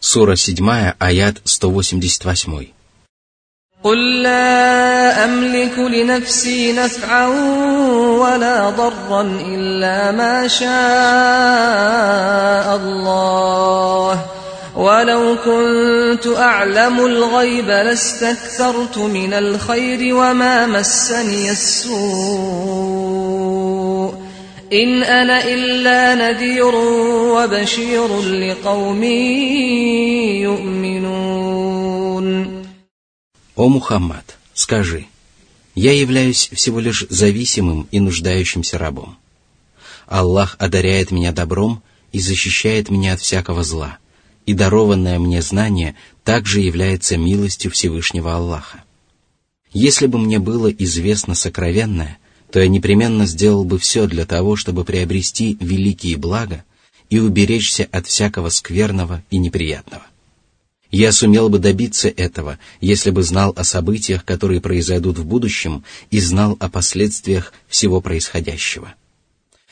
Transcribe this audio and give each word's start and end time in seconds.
Сура 0.00 0.34
7, 0.36 0.94
аят 1.00 1.36
188. 1.62 2.74
قل 3.84 4.22
لا 4.22 5.24
أملك 5.24 5.78
لنفسي 5.78 6.72
نفعا 6.72 7.26
ولا 8.18 8.70
ضرا 8.70 9.22
إلا 9.46 10.10
ما 10.10 10.48
شاء 10.48 10.66
الله 12.76 14.24
ولو 14.76 15.36
كنت 15.44 16.26
أعلم 16.26 17.06
الغيب 17.06 17.66
لاستكثرت 17.66 18.98
من 18.98 19.32
الخير 19.34 20.14
وما 20.14 20.66
مسني 20.66 21.50
السوء 21.50 23.27
إن 24.72 25.02
أنا 25.02 25.44
إلا 25.44 26.14
نذير 26.14 26.74
وبشير 27.34 28.20
لقوم 28.22 29.02
يؤمنون 30.42 31.74
«О 33.56 33.68
Мухаммад, 33.68 34.36
скажи, 34.52 35.06
я 35.76 35.92
являюсь 35.92 36.48
всего 36.52 36.80
лишь 36.80 37.06
зависимым 37.08 37.86
и 37.92 38.00
нуждающимся 38.00 38.78
рабом. 38.78 39.16
Аллах 40.06 40.56
одаряет 40.58 41.12
меня 41.12 41.30
добром 41.30 41.82
и 42.12 42.18
защищает 42.18 42.90
меня 42.90 43.14
от 43.14 43.20
всякого 43.20 43.62
зла, 43.62 43.98
и 44.46 44.54
дарованное 44.54 45.18
мне 45.18 45.40
знание 45.40 45.94
также 46.24 46.60
является 46.60 47.16
милостью 47.16 47.70
Всевышнего 47.70 48.34
Аллаха. 48.34 48.82
Если 49.72 50.06
бы 50.06 50.18
мне 50.18 50.38
было 50.38 50.68
известно 50.68 51.34
сокровенное, 51.34 52.18
то 52.51 52.59
я 52.59 52.67
непременно 52.67 53.25
сделал 53.25 53.63
бы 53.63 53.77
все 53.77 54.07
для 54.07 54.25
того, 54.25 54.55
чтобы 54.55 54.83
приобрести 54.83 55.57
великие 55.59 56.17
блага 56.17 56.63
и 57.09 57.19
уберечься 57.19 57.87
от 57.91 58.07
всякого 58.07 58.49
скверного 58.49 59.23
и 59.29 59.37
неприятного. 59.37 60.03
Я 60.91 61.11
сумел 61.11 61.49
бы 61.49 61.59
добиться 61.59 62.09
этого, 62.09 62.57
если 62.81 63.11
бы 63.11 63.21
знал 63.21 63.53
о 63.55 63.63
событиях, 63.63 64.25
которые 64.25 64.59
произойдут 64.59 65.19
в 65.19 65.25
будущем, 65.25 65.83
и 66.09 66.19
знал 66.19 66.57
о 66.59 66.67
последствиях 66.67 67.53
всего 67.67 68.01
происходящего. 68.01 68.95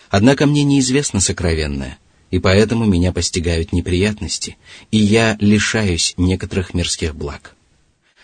Однако 0.10 0.46
мне 0.46 0.64
неизвестно 0.64 1.20
сокровенное, 1.20 1.98
и 2.30 2.38
поэтому 2.38 2.86
меня 2.86 3.12
постигают 3.12 3.74
неприятности, 3.74 4.58
и 4.92 4.98
я 4.98 5.38
лишаюсь 5.40 6.14
некоторых 6.18 6.76
мирских 6.76 7.16
благ. 7.16 7.57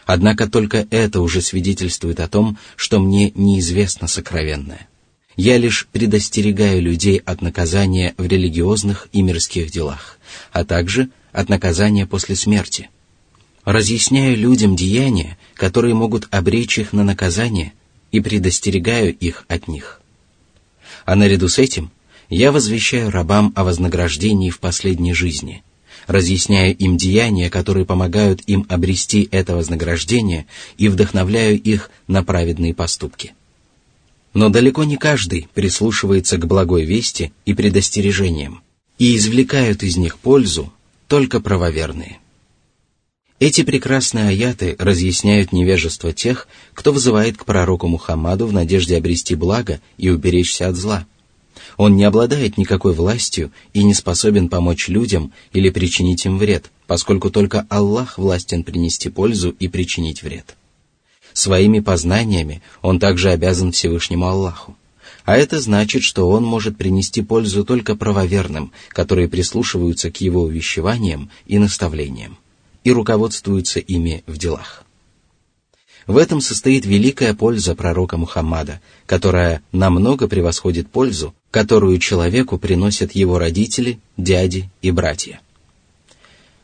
Однако 0.06 0.50
только 0.50 0.88
это 0.90 1.22
уже 1.22 1.42
свидетельствует 1.42 2.20
о 2.20 2.28
том, 2.28 2.58
что 2.76 3.00
мне 3.00 3.32
неизвестно 3.36 4.08
сокровенное. 4.08 4.88
Я 5.36 5.58
лишь 5.58 5.88
предостерегаю 5.92 6.82
людей 6.82 7.18
от 7.18 7.42
наказания 7.42 8.14
в 8.18 8.26
религиозных 8.26 9.08
и 9.12 9.22
мирских 9.22 9.72
делах, 9.72 10.20
а 10.52 10.64
также– 10.64 11.10
от 11.34 11.50
наказания 11.50 12.06
после 12.06 12.36
смерти. 12.36 12.90
Разъясняю 13.66 14.38
людям 14.38 14.76
деяния, 14.76 15.38
которые 15.56 15.96
могут 15.96 16.28
обречь 16.32 16.78
их 16.78 16.94
на 16.94 17.04
наказание, 17.04 17.74
и 18.12 18.20
предостерегаю 18.20 19.14
их 19.14 19.46
от 19.48 19.68
них. 19.68 20.00
А 21.06 21.16
наряду 21.16 21.50
с 21.50 21.58
этим 21.58 21.92
я 22.30 22.52
возвещаю 22.52 23.10
рабам 23.10 23.52
о 23.56 23.64
вознаграждении 23.64 24.52
в 24.52 24.60
последней 24.60 25.14
жизни, 25.14 25.64
разъясняю 26.08 26.76
им 26.76 26.98
деяния, 26.98 27.50
которые 27.50 27.86
помогают 27.86 28.42
им 28.48 28.66
обрести 28.70 29.28
это 29.32 29.56
вознаграждение 29.56 30.46
и 30.78 30.88
вдохновляю 30.88 31.62
их 31.62 31.90
на 32.08 32.24
праведные 32.24 32.74
поступки. 32.74 33.34
Но 34.34 34.50
далеко 34.50 34.84
не 34.84 34.98
каждый 34.98 35.48
прислушивается 35.54 36.38
к 36.38 36.48
благой 36.48 36.86
вести 36.86 37.32
и 37.46 37.54
предостережениям, 37.54 38.62
и 38.98 39.16
извлекают 39.16 39.84
из 39.84 39.98
них 39.98 40.18
пользу 40.18 40.74
только 41.08 41.40
правоверные. 41.40 42.20
Эти 43.40 43.64
прекрасные 43.64 44.30
аяты 44.30 44.76
разъясняют 44.80 45.52
невежество 45.52 46.14
тех, 46.14 46.48
кто 46.74 46.94
вызывает 46.94 47.38
к 47.38 47.46
пророку 47.46 47.88
Мухаммаду 47.88 48.48
в 48.48 48.54
надежде 48.54 48.96
обрести 48.96 49.36
благо 49.36 49.82
и 49.98 50.10
уберечься 50.10 50.70
от 50.70 50.78
зла. 50.78 51.06
Он 51.78 51.96
не 51.96 52.04
обладает 52.04 52.58
никакой 52.58 52.94
властью 52.94 53.52
и 53.74 53.84
не 53.84 53.94
способен 53.94 54.50
помочь 54.50 54.88
людям 54.88 55.32
или 55.52 55.70
причинить 55.70 56.26
им 56.26 56.38
вред, 56.38 56.72
поскольку 56.88 57.30
только 57.30 57.66
Аллах 57.70 58.18
властен 58.18 58.64
принести 58.64 59.10
пользу 59.10 59.56
и 59.60 59.68
причинить 59.68 60.24
вред. 60.24 60.56
Своими 61.34 61.80
познаниями 61.80 62.62
он 62.82 63.00
также 63.00 63.32
обязан 63.32 63.72
Всевышнему 63.72 64.28
Аллаху. 64.28 64.76
А 65.26 65.38
это 65.38 65.60
значит, 65.60 66.04
что 66.04 66.30
он 66.30 66.44
может 66.44 66.78
принести 66.78 67.22
пользу 67.22 67.64
только 67.64 67.96
правоверным, 67.96 68.72
которые 68.90 69.28
прислушиваются 69.28 70.12
к 70.12 70.18
его 70.18 70.42
увещеваниям 70.42 71.30
и 71.46 71.58
наставлениям, 71.58 72.38
и 72.84 72.92
руководствуются 72.92 73.80
ими 73.80 74.24
в 74.28 74.38
делах. 74.38 74.83
В 76.08 76.18
этом 76.18 76.42
состоит 76.42 76.86
великая 76.86 77.34
польза 77.34 77.76
пророка 77.76 78.18
Мухаммада, 78.18 78.82
которая 79.06 79.62
намного 79.72 80.28
превосходит 80.28 80.90
пользу, 80.90 81.34
которую 81.52 82.00
человеку 82.00 82.58
приносят 82.58 83.14
его 83.14 83.40
родители, 83.40 84.00
дяди 84.18 84.70
и 84.82 84.92
братья. 84.92 85.40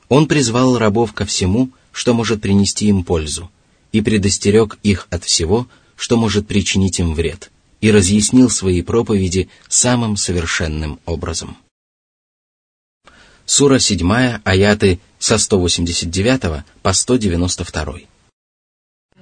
Он 0.09 0.27
призвал 0.27 0.77
рабов 0.77 1.13
ко 1.13 1.25
всему, 1.25 1.69
что 1.91 2.13
может 2.13 2.41
принести 2.41 2.88
им 2.88 3.03
пользу, 3.03 3.50
и 3.91 4.01
предостерег 4.01 4.77
их 4.83 5.07
от 5.09 5.23
всего, 5.23 5.67
что 5.95 6.17
может 6.17 6.47
причинить 6.47 7.00
им 7.00 7.13
вред– 7.13 7.51
и 7.81 7.91
разъяснил 7.91 8.50
свои 8.50 8.81
проповеди 8.81 9.50
самым 9.67 10.17
совершенным 10.17 11.00
образом. 11.06 11.57
Сура 13.45 13.79
7, 13.79 14.41
аяты 14.44 15.00
со 15.17 15.38
189 15.38 16.63
по 16.83 16.94
192. 16.94 18.00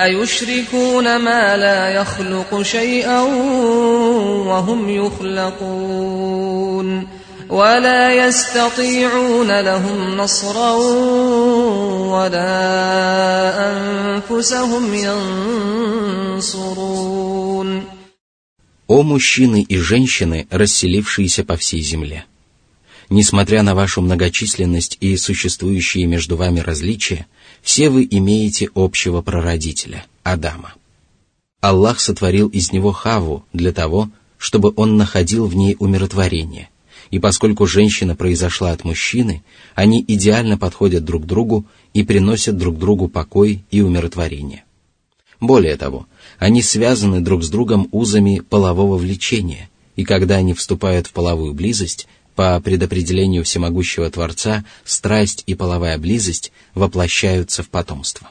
أيشركون 0.00 1.16
ما 1.16 1.56
لا 1.56 1.88
يخلق 1.88 2.62
شيئا 2.62 3.20
وهم 4.46 4.88
يخلقون 4.88 6.40
ولا 7.50 8.26
يستطيعون 8.26 9.60
لهم 9.60 10.16
نصرا 10.16 10.72
ولا 12.16 12.50
أنفسهم 13.72 14.94
ينصرون 16.38 16.80
О 18.90 19.02
мужчины 19.04 19.64
и 19.68 19.78
женщины, 19.78 20.48
расселившиеся 20.50 21.44
по 21.44 21.56
всей 21.56 21.80
земле! 21.80 22.24
Несмотря 23.09 23.61
на 23.61 23.75
вашу 23.75 24.01
многочисленность 24.01 24.97
и 24.99 25.15
существующие 25.17 26.05
между 26.07 26.37
вами 26.37 26.59
различия, 26.59 27.27
все 27.61 27.89
вы 27.89 28.07
имеете 28.09 28.69
общего 28.73 29.21
прародителя, 29.21 30.05
Адама. 30.23 30.73
Аллах 31.61 31.99
сотворил 31.99 32.47
из 32.47 32.71
него 32.71 32.91
Хаву 32.91 33.45
для 33.53 33.71
того, 33.71 34.09
чтобы 34.37 34.73
он 34.75 34.97
находил 34.97 35.45
в 35.45 35.55
ней 35.55 35.75
умиротворение. 35.79 36.69
И 37.11 37.19
поскольку 37.19 37.67
женщина 37.67 38.15
произошла 38.15 38.71
от 38.71 38.83
мужчины, 38.83 39.43
они 39.75 40.03
идеально 40.07 40.57
подходят 40.57 41.05
друг 41.05 41.25
другу 41.25 41.65
и 41.93 42.03
приносят 42.03 42.57
друг 42.57 42.79
другу 42.79 43.07
покой 43.07 43.63
и 43.69 43.81
умиротворение. 43.81 44.63
Более 45.39 45.75
того, 45.75 46.07
они 46.39 46.61
связаны 46.63 47.21
друг 47.21 47.43
с 47.43 47.49
другом 47.49 47.87
узами 47.91 48.41
полового 48.47 48.97
влечения, 48.97 49.69
и 49.95 50.03
когда 50.03 50.35
они 50.35 50.53
вступают 50.53 51.07
в 51.07 51.13
половую 51.13 51.53
близость, 51.53 52.07
по 52.35 52.59
предопределению 52.59 53.43
всемогущего 53.43 54.09
Творца, 54.09 54.65
страсть 54.83 55.43
и 55.47 55.55
половая 55.55 55.97
близость 55.97 56.51
воплощаются 56.73 57.63
в 57.63 57.69
потомство. 57.69 58.29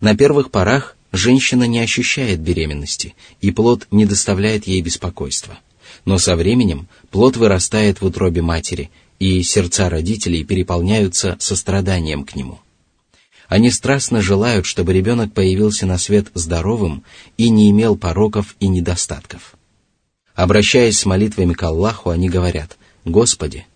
На 0.00 0.16
первых 0.16 0.50
порах 0.50 0.96
женщина 1.12 1.64
не 1.64 1.80
ощущает 1.80 2.40
беременности, 2.40 3.14
и 3.40 3.50
плод 3.50 3.86
не 3.90 4.06
доставляет 4.06 4.66
ей 4.66 4.80
беспокойства. 4.80 5.58
Но 6.04 6.18
со 6.18 6.36
временем 6.36 6.88
плод 7.10 7.36
вырастает 7.36 8.00
в 8.00 8.06
утробе 8.06 8.42
матери, 8.42 8.90
и 9.18 9.42
сердца 9.42 9.88
родителей 9.88 10.44
переполняются 10.44 11.36
состраданием 11.38 12.24
к 12.24 12.34
нему. 12.34 12.60
Они 13.48 13.70
страстно 13.70 14.20
желают, 14.20 14.66
чтобы 14.66 14.92
ребенок 14.92 15.32
появился 15.32 15.86
на 15.86 15.98
свет 15.98 16.28
здоровым 16.34 17.04
и 17.36 17.50
не 17.50 17.70
имел 17.70 17.96
пороков 17.96 18.56
и 18.58 18.68
недостатков. 18.68 19.54
Обращаясь 20.34 20.98
с 20.98 21.06
молитвами 21.06 21.52
к 21.52 21.62
Аллаху, 21.62 22.10
они 22.10 22.28
говорят, 22.28 22.76
«Господи, 23.04 23.66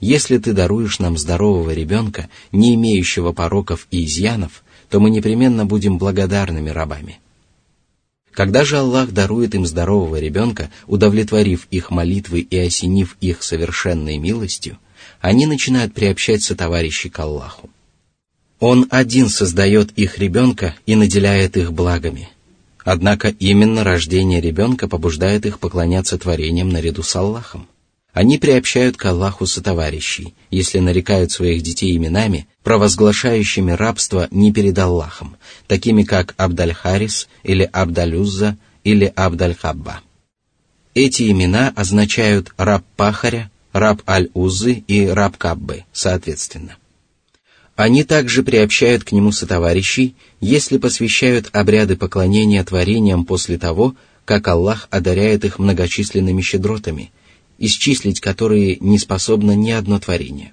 если 0.00 0.38
Ты 0.38 0.52
даруешь 0.52 0.98
нам 0.98 1.18
здорового 1.18 1.72
ребенка, 1.72 2.28
не 2.52 2.74
имеющего 2.74 3.32
пороков 3.32 3.86
и 3.90 4.04
изъянов, 4.04 4.62
то 4.90 5.00
мы 5.00 5.10
непременно 5.10 5.66
будем 5.66 5.98
благодарными 5.98 6.70
рабами». 6.70 7.18
Когда 8.36 8.66
же 8.66 8.76
Аллах 8.76 9.12
дарует 9.12 9.54
им 9.54 9.64
здорового 9.64 10.20
ребенка, 10.20 10.70
удовлетворив 10.86 11.66
их 11.70 11.90
молитвы 11.90 12.40
и 12.40 12.58
осенив 12.58 13.16
их 13.22 13.42
совершенной 13.42 14.18
милостью, 14.18 14.78
они 15.22 15.46
начинают 15.46 15.94
приобщать 15.94 16.42
сотоварищей 16.42 17.08
к 17.08 17.18
Аллаху. 17.18 17.70
Он 18.60 18.86
один 18.90 19.30
создает 19.30 19.90
их 19.92 20.18
ребенка 20.18 20.74
и 20.84 20.96
наделяет 20.96 21.56
их 21.56 21.72
благами. 21.72 22.28
Однако 22.84 23.28
именно 23.28 23.84
рождение 23.84 24.42
ребенка 24.42 24.86
побуждает 24.86 25.46
их 25.46 25.58
поклоняться 25.58 26.18
творениям 26.18 26.68
наряду 26.68 27.02
с 27.02 27.16
Аллахом. 27.16 27.66
Они 28.16 28.38
приобщают 28.38 28.96
к 28.96 29.04
Аллаху 29.04 29.44
сотоварищей, 29.44 30.34
если 30.50 30.78
нарекают 30.78 31.32
своих 31.32 31.60
детей 31.60 31.94
именами, 31.94 32.48
провозглашающими 32.62 33.72
рабство 33.72 34.26
не 34.30 34.54
перед 34.54 34.78
Аллахом, 34.78 35.36
такими 35.66 36.02
как 36.02 36.34
Абдаль-Харис 36.38 37.28
или 37.42 37.68
Абдалюзза 37.70 38.56
или 38.84 39.12
Абдаль-Хабба. 39.14 40.00
Эти 40.94 41.30
имена 41.30 41.74
означают 41.76 42.54
раб 42.56 42.86
Пахаря, 42.96 43.50
раб 43.74 44.00
Аль-Узы 44.08 44.82
и 44.88 45.06
раб 45.08 45.36
Каббы, 45.36 45.84
соответственно. 45.92 46.76
Они 47.74 48.02
также 48.02 48.42
приобщают 48.42 49.04
к 49.04 49.12
нему 49.12 49.30
сотоварищей, 49.30 50.16
если 50.40 50.78
посвящают 50.78 51.50
обряды 51.52 51.96
поклонения 51.96 52.64
творениям 52.64 53.26
после 53.26 53.58
того, 53.58 53.94
как 54.24 54.48
Аллах 54.48 54.88
одаряет 54.90 55.44
их 55.44 55.58
многочисленными 55.58 56.40
щедротами, 56.40 57.12
исчислить 57.58 58.20
которые 58.20 58.76
не 58.80 58.98
способно 58.98 59.52
ни 59.52 59.70
одно 59.70 59.98
творение. 59.98 60.52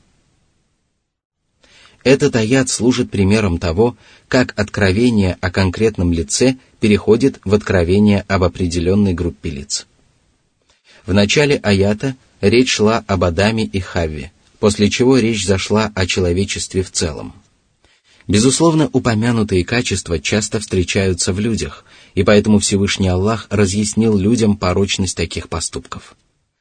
Этот 2.04 2.36
аят 2.36 2.70
служит 2.70 3.12
примером 3.12 3.58
того, 3.58 3.96
как 4.28 4.54
откровение 4.60 5.38
о 5.40 5.50
конкретном 5.52 6.12
лице 6.12 6.58
переходит 6.82 7.40
в 7.46 7.54
откровение 7.54 8.26
об 8.28 8.44
определенной 8.44 9.14
группе 9.14 9.50
лиц. 9.50 9.88
В 11.06 11.14
начале 11.14 11.56
аята 11.64 12.16
речь 12.42 12.72
шла 12.72 13.04
об 13.08 13.24
Адаме 13.24 13.66
и 13.66 13.80
Хавве, 13.80 14.32
после 14.60 14.90
чего 14.90 15.18
речь 15.18 15.46
зашла 15.46 15.92
о 15.96 16.06
человечестве 16.06 16.84
в 16.84 16.92
целом. 16.92 17.34
Безусловно, 18.28 18.90
упомянутые 18.92 19.66
качества 19.66 20.20
часто 20.20 20.60
встречаются 20.60 21.34
в 21.34 21.40
людях, 21.40 21.84
и 22.16 22.24
поэтому 22.24 22.60
Всевышний 22.60 23.10
Аллах 23.10 23.48
разъяснил 23.50 24.18
людям 24.18 24.56
порочность 24.56 25.18
таких 25.18 25.50
поступков. 25.50 26.16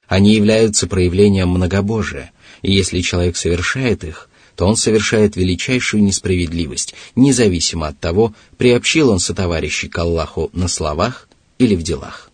Они 0.09 0.35
являются 0.35 0.87
проявлением 0.87 1.51
многобожия, 1.51 2.33
и 2.63 2.73
если 2.73 3.01
человек 3.01 3.37
совершает 3.37 4.05
их, 4.05 4.29
то 4.57 4.67
он 4.67 4.77
совершает 4.77 5.37
величайшую 5.37 6.03
несправедливость, 6.03 6.95
независимо 7.17 7.89
от 7.89 7.99
того, 7.99 8.35
приобщил 8.59 9.11
он 9.11 9.19
сотоварищей 9.19 9.89
к 9.89 9.99
Аллаху 9.99 10.51
на 10.53 10.69
словах 10.69 11.29
или 11.59 11.75
в 11.75 11.83
делах. 11.83 12.31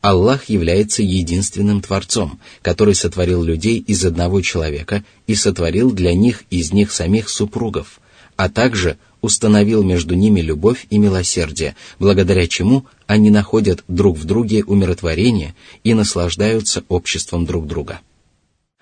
Аллах 0.00 0.50
является 0.50 1.02
единственным 1.02 1.80
Творцом, 1.80 2.38
который 2.60 2.94
сотворил 2.94 3.42
людей 3.42 3.78
из 3.78 4.04
одного 4.04 4.42
человека 4.42 5.02
и 5.26 5.34
сотворил 5.34 5.92
для 5.92 6.12
них 6.12 6.42
из 6.50 6.72
них 6.72 6.92
самих 6.92 7.30
супругов, 7.30 8.00
а 8.36 8.50
также 8.50 8.98
установил 9.24 9.82
между 9.82 10.14
ними 10.14 10.40
любовь 10.40 10.86
и 10.90 10.98
милосердие, 10.98 11.74
благодаря 11.98 12.46
чему 12.46 12.86
они 13.06 13.30
находят 13.30 13.82
друг 13.88 14.18
в 14.18 14.24
друге 14.24 14.64
умиротворение 14.64 15.54
и 15.82 15.94
наслаждаются 15.94 16.84
обществом 16.88 17.46
друг 17.46 17.66
друга. 17.66 18.00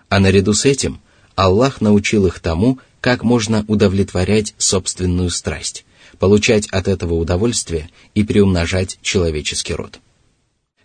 А 0.09 0.19
наряду 0.19 0.53
с 0.53 0.65
этим 0.65 1.01
Аллах 1.37 1.81
научил 1.81 2.27
их 2.27 2.41
тому, 2.41 2.79
как 3.01 3.23
можно 3.23 3.65
удовлетворять 3.69 4.55
собственную 4.59 5.31
страсть, 5.31 5.85
получать 6.19 6.67
от 6.69 6.89
этого 6.89 7.15
удовольствие 7.15 7.89
и 8.15 8.25
приумножать 8.25 8.99
человеческий 9.01 9.75
род. 9.75 10.01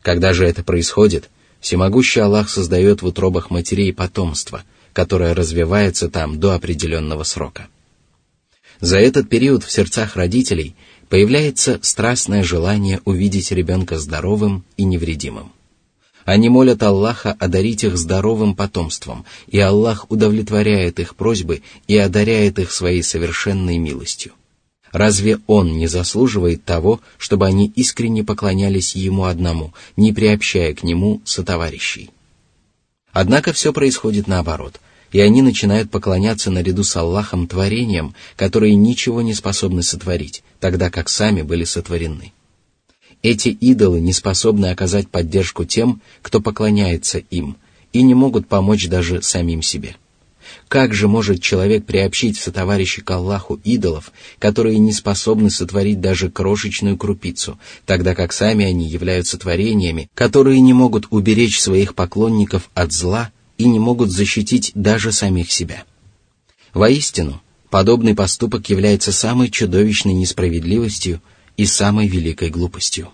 Когда 0.04 0.34
же 0.34 0.46
это 0.46 0.64
происходит, 0.64 1.30
всемогущий 1.60 2.22
Аллах 2.22 2.50
создает 2.50 3.02
в 3.02 3.08
утробах 3.08 3.50
матерей 3.50 3.92
потомство, 3.92 4.64
которое 4.94 5.34
развивается 5.34 6.10
там 6.10 6.40
до 6.40 6.54
определенного 6.54 7.24
срока. 7.24 7.68
За 8.80 8.98
этот 9.00 9.30
период 9.30 9.64
в 9.64 9.72
сердцах 9.72 10.16
родителей 10.16 10.76
появляется 11.10 11.80
страстное 11.82 12.44
желание 12.44 13.02
увидеть 13.06 13.52
ребенка 13.52 13.98
здоровым 13.98 14.64
и 14.76 14.84
невредимым. 14.84 15.52
Они 16.26 16.50
молят 16.50 16.84
Аллаха 16.84 17.36
одарить 17.40 17.86
их 17.86 17.98
здоровым 17.98 18.54
потомством, 18.54 19.26
и 19.48 19.60
Аллах 19.60 20.12
удовлетворяет 20.12 21.00
их 21.00 21.16
просьбы 21.16 21.62
и 21.88 21.98
одаряет 21.98 22.60
их 22.60 22.72
своей 22.72 23.02
совершенной 23.02 23.78
милостью. 23.78 24.34
Разве 24.92 25.40
он 25.48 25.78
не 25.78 25.88
заслуживает 25.88 26.66
того, 26.66 27.00
чтобы 27.18 27.46
они 27.46 27.72
искренне 27.76 28.24
поклонялись 28.24 28.96
ему 28.96 29.24
одному, 29.24 29.74
не 29.96 30.12
приобщая 30.12 30.74
к 30.74 30.84
нему 30.84 31.22
сотоварищей? 31.24 32.10
Однако 33.12 33.54
все 33.54 33.72
происходит 33.72 34.28
наоборот, 34.28 34.80
и 35.12 35.20
они 35.20 35.42
начинают 35.42 35.90
поклоняться 35.90 36.52
наряду 36.52 36.84
с 36.84 36.96
Аллахом 36.96 37.48
творениям, 37.48 38.16
которые 38.36 38.76
ничего 38.76 39.22
не 39.22 39.34
способны 39.34 39.84
сотворить, 39.84 40.44
тогда 40.60 40.90
как 40.90 41.10
сами 41.10 41.42
были 41.42 41.64
сотворены. 41.64 42.34
Эти 43.24 43.50
идолы 43.50 44.00
не 44.00 44.14
способны 44.14 44.68
оказать 44.68 45.10
поддержку 45.10 45.66
тем, 45.66 46.02
кто 46.22 46.40
поклоняется 46.40 47.18
им, 47.18 47.58
и 47.94 48.02
не 48.04 48.14
могут 48.14 48.48
помочь 48.48 48.88
даже 48.88 49.22
самим 49.22 49.62
себе. 49.62 49.96
Как 50.68 50.94
же 50.94 51.08
может 51.08 51.42
человек 51.42 51.86
приобщить 51.86 52.38
в 52.38 52.42
сотоварищи 52.42 53.02
к 53.02 53.10
Аллаху 53.12 53.60
идолов, 53.64 54.12
которые 54.40 54.80
не 54.80 54.92
способны 54.92 55.50
сотворить 55.50 56.00
даже 56.00 56.30
крошечную 56.30 56.98
крупицу, 56.98 57.60
тогда 57.86 58.16
как 58.16 58.34
сами 58.34 58.66
они 58.66 58.88
являются 58.88 59.38
творениями, 59.38 60.10
которые 60.14 60.62
не 60.62 60.74
могут 60.74 61.08
уберечь 61.10 61.60
своих 61.60 61.96
поклонников 61.96 62.70
от 62.74 62.92
зла 62.92 63.32
и 63.59 63.69
не 63.69 63.79
могут 63.79 64.11
защитить 64.11 64.73
даже 64.75 65.13
самих 65.13 65.53
себя? 65.53 65.85
Воистину, 66.75 67.43
подобный 67.71 68.15
поступок 68.15 68.69
является 68.71 69.13
самой 69.13 69.51
чудовищной 69.51 70.15
несправедливостью 70.15 71.21
и 71.57 71.67
самой 71.67 72.07
великой 72.09 72.51
глупостью. 72.51 73.11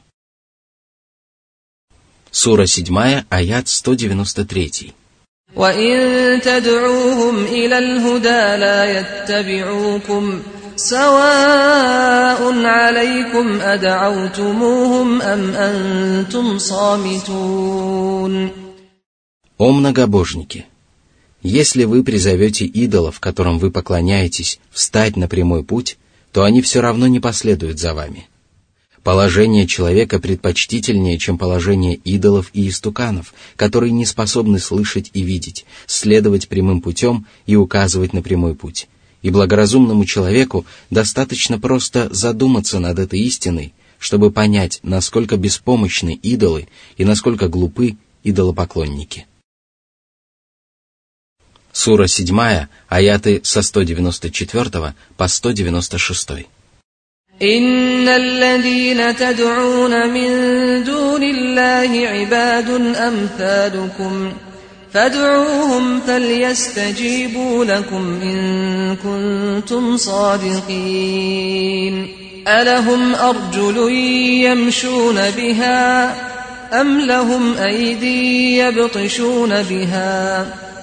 Сура 2.31 2.67
7, 2.67 3.25
аят 3.31 3.69
193. 3.69 4.95
وإن 5.57 6.41
تدعوهم 6.41 7.45
إلى 7.45 7.79
الهدى 7.79 8.57
لا 8.61 9.01
يتبعوكم 9.01 10.43
سواء 10.77 12.65
عليكم 12.65 13.61
أدعوتموهم 13.61 15.23
أم 15.23 15.55
أنتم 15.55 16.59
صامتون 16.59 18.51
о 19.64 19.72
многобожники! 19.72 20.66
Если 21.42 21.86
вы 21.86 22.04
призовете 22.04 22.66
идолов, 22.66 23.22
которым 23.22 23.60
вы 23.60 23.72
поклоняетесь, 23.72 24.60
встать 24.72 25.16
на 25.16 25.30
прямой 25.30 25.64
путь, 25.64 25.98
то 26.34 26.44
они 26.44 26.62
все 26.62 26.82
равно 26.82 27.08
не 27.08 27.22
последуют 27.22 27.80
за 27.80 27.94
вами– 27.94 28.28
Положение 29.04 29.66
человека 29.66 30.20
предпочтительнее, 30.20 31.18
чем 31.18 31.38
положение 31.38 31.96
идолов 31.96 32.50
и 32.54 32.68
истуканов, 32.68 33.34
которые 33.56 33.92
не 33.94 34.06
способны 34.06 34.60
слышать 34.60 35.12
и 35.14 35.22
видеть, 35.22 35.66
следовать 35.88 36.50
прямым 36.50 36.82
путем 36.82 37.26
и 37.46 37.56
указывать 37.56 38.12
на 38.12 38.22
прямой 38.22 38.56
путь. 38.56 38.90
И 39.22 39.30
благоразумному 39.30 40.04
человеку 40.04 40.66
достаточно 40.90 41.58
просто 41.58 42.10
задуматься 42.12 42.80
над 42.80 43.00
этой 43.00 43.22
истиной, 43.22 43.74
чтобы 43.98 44.30
понять, 44.30 44.80
насколько 44.84 45.38
беспомощны 45.38 46.14
идолы 46.22 46.68
и 46.98 47.06
насколько 47.06 47.48
глупы 47.48 47.96
идолопоклонники. 48.24 49.26
Сура 51.73 52.07
7, 52.07 52.69
аяты 52.89 53.41
со 53.45 53.63
194 53.63 54.95
по 55.17 55.27
196. 55.29 56.47
إن 57.43 58.09
الذين 58.09 59.17
تدعون 59.17 60.09
من 60.09 60.31
دون 60.85 61.23
الله 61.23 62.09
عباد 62.09 62.71
أمثالكم 62.97 64.33
فادعوهم 64.93 66.01
فليستجيبوا 66.01 67.65
لكم 67.65 68.21
إن 68.23 68.97
كنتم 68.97 69.97
صادقين 69.97 71.29
ألهم 72.49 73.15
أرجل 73.15 73.93
يمشون 74.45 75.31
بها 75.31 76.15
أم 76.81 77.01
لهم 77.01 77.57
أيدي 77.57 78.59
يبطشون 78.59 79.63
بها 79.63 80.47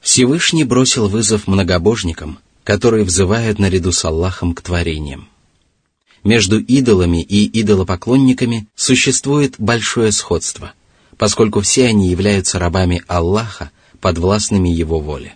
Всевышний 0.00 0.64
бросил 0.64 1.08
вызов 1.08 1.46
многобожникам, 1.46 2.38
которые 2.64 3.04
взывают 3.04 3.58
наряду 3.58 3.92
с 3.92 4.04
Аллахом 4.04 4.54
к 4.54 4.62
творениям. 4.62 5.28
Между 6.24 6.58
идолами 6.58 7.22
и 7.22 7.60
идолопоклонниками 7.60 8.66
существует 8.74 9.54
большое 9.58 10.12
сходство, 10.12 10.72
поскольку 11.16 11.60
все 11.60 11.86
они 11.86 12.08
являются 12.08 12.58
рабами 12.58 13.02
Аллаха, 13.08 13.70
подвластными 14.00 14.68
Его 14.68 15.00
воле. 15.00 15.34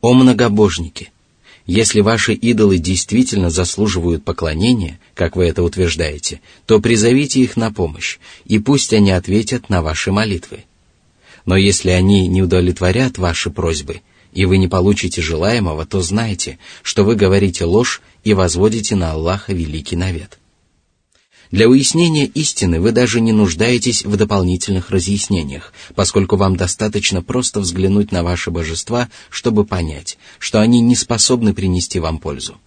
О 0.00 0.14
многобожники! 0.14 1.12
Если 1.66 2.00
ваши 2.00 2.32
идолы 2.32 2.78
действительно 2.78 3.50
заслуживают 3.50 4.24
поклонения, 4.24 4.98
как 5.14 5.36
вы 5.36 5.44
это 5.44 5.62
утверждаете, 5.62 6.40
то 6.64 6.80
призовите 6.80 7.40
их 7.40 7.56
на 7.56 7.70
помощь, 7.70 8.18
и 8.46 8.58
пусть 8.58 8.94
они 8.94 9.10
ответят 9.10 9.68
на 9.68 9.82
ваши 9.82 10.10
молитвы. 10.10 10.64
Но 11.48 11.56
если 11.56 11.88
они 11.88 12.28
не 12.28 12.42
удовлетворят 12.42 13.16
ваши 13.16 13.48
просьбы, 13.48 14.02
и 14.34 14.44
вы 14.44 14.58
не 14.58 14.68
получите 14.68 15.22
желаемого, 15.22 15.86
то 15.86 16.02
знайте, 16.02 16.58
что 16.82 17.04
вы 17.04 17.14
говорите 17.16 17.64
ложь 17.64 18.02
и 18.22 18.34
возводите 18.34 18.96
на 18.96 19.12
Аллаха 19.12 19.54
великий 19.54 19.96
навет. 19.96 20.38
Для 21.50 21.66
уяснения 21.66 22.26
истины 22.26 22.82
вы 22.82 22.92
даже 22.92 23.22
не 23.22 23.32
нуждаетесь 23.32 24.04
в 24.04 24.14
дополнительных 24.14 24.90
разъяснениях, 24.90 25.72
поскольку 25.94 26.36
вам 26.36 26.54
достаточно 26.56 27.22
просто 27.22 27.60
взглянуть 27.60 28.12
на 28.12 28.22
ваши 28.22 28.50
божества, 28.50 29.08
чтобы 29.30 29.64
понять, 29.64 30.18
что 30.38 30.60
они 30.60 30.82
не 30.82 30.96
способны 30.96 31.54
принести 31.54 31.98
вам 31.98 32.18
пользу. 32.18 32.58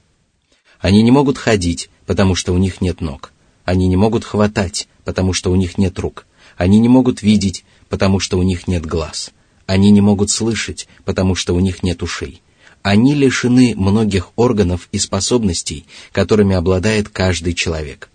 Они 0.80 1.04
не 1.04 1.12
могут 1.12 1.38
ходить, 1.38 1.92
потому 2.08 2.34
что 2.34 2.52
у 2.52 2.58
них 2.58 2.82
нет 2.82 3.00
ног. 3.00 3.32
Они 3.64 3.88
не 3.88 3.96
могут 3.96 4.26
хватать, 4.26 4.88
потому 5.06 5.34
что 5.34 5.52
у 5.52 5.56
них 5.56 5.78
нет 5.78 6.00
рук. 6.00 6.26
Они 6.58 6.80
не 6.80 6.90
могут 6.90 7.22
видеть, 7.22 7.64
потому 7.92 8.22
что 8.22 8.40
у 8.40 8.44
них 8.44 8.70
нет 8.70 8.86
глаз. 8.86 9.32
Они 9.66 9.92
не 9.92 10.00
могут 10.00 10.30
слышать, 10.32 10.88
потому 11.04 11.36
что 11.36 11.54
у 11.54 11.60
них 11.60 11.84
нет 11.84 12.02
ушей. 12.02 12.42
Они 12.82 13.14
лишены 13.14 13.74
многих 13.76 14.30
органов 14.38 14.88
и 14.94 14.98
способностей, 14.98 15.86
которыми 16.14 16.56
обладает 16.56 17.10
каждый 17.10 17.54
человек. 17.54 18.10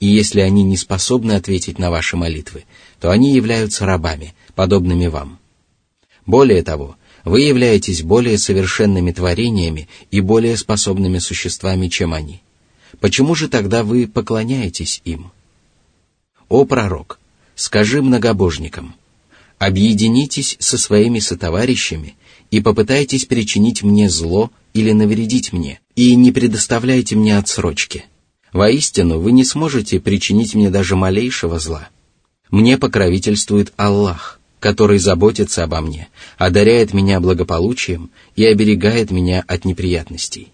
И 0.00 0.06
если 0.06 0.40
они 0.40 0.64
не 0.64 0.76
способны 0.76 1.32
ответить 1.32 1.78
на 1.78 1.90
ваши 1.92 2.16
молитвы, 2.16 2.64
то 2.98 3.10
они 3.12 3.32
являются 3.32 3.86
рабами, 3.86 4.34
подобными 4.56 5.06
вам. 5.06 5.38
Более 6.26 6.64
того, 6.64 6.96
вы 7.24 7.42
являетесь 7.42 8.02
более 8.02 8.36
совершенными 8.36 9.12
творениями 9.12 9.88
и 10.10 10.20
более 10.20 10.56
способными 10.56 11.18
существами, 11.18 11.86
чем 11.86 12.14
они. 12.14 12.42
Почему 12.98 13.36
же 13.36 13.48
тогда 13.48 13.84
вы 13.84 14.08
поклоняетесь 14.08 15.00
им? 15.04 15.30
О 16.48 16.64
пророк, 16.64 17.20
скажи 17.54 18.02
многобожникам, 18.02 18.96
объединитесь 19.60 20.56
со 20.58 20.78
своими 20.78 21.20
сотоварищами 21.20 22.16
и 22.50 22.60
попытайтесь 22.60 23.26
причинить 23.26 23.82
мне 23.82 24.08
зло 24.08 24.50
или 24.72 24.90
навредить 24.92 25.52
мне, 25.52 25.80
и 25.94 26.16
не 26.16 26.32
предоставляйте 26.32 27.14
мне 27.14 27.36
отсрочки. 27.36 28.06
Воистину, 28.54 29.20
вы 29.20 29.32
не 29.32 29.44
сможете 29.44 30.00
причинить 30.00 30.54
мне 30.54 30.70
даже 30.70 30.96
малейшего 30.96 31.58
зла. 31.60 31.90
Мне 32.50 32.78
покровительствует 32.78 33.72
Аллах, 33.76 34.40
который 34.60 34.98
заботится 34.98 35.62
обо 35.62 35.82
мне, 35.82 36.08
одаряет 36.38 36.94
меня 36.94 37.20
благополучием 37.20 38.10
и 38.36 38.44
оберегает 38.46 39.10
меня 39.10 39.44
от 39.46 39.66
неприятностей. 39.66 40.48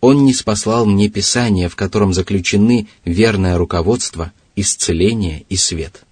Он 0.00 0.24
не 0.24 0.32
спаслал 0.32 0.86
мне 0.86 1.10
Писание, 1.10 1.68
в 1.68 1.76
котором 1.76 2.14
заключены 2.14 2.88
верное 3.04 3.58
руководство, 3.58 4.32
исцеление 4.56 5.44
и 5.50 5.56
свет. 5.56 6.04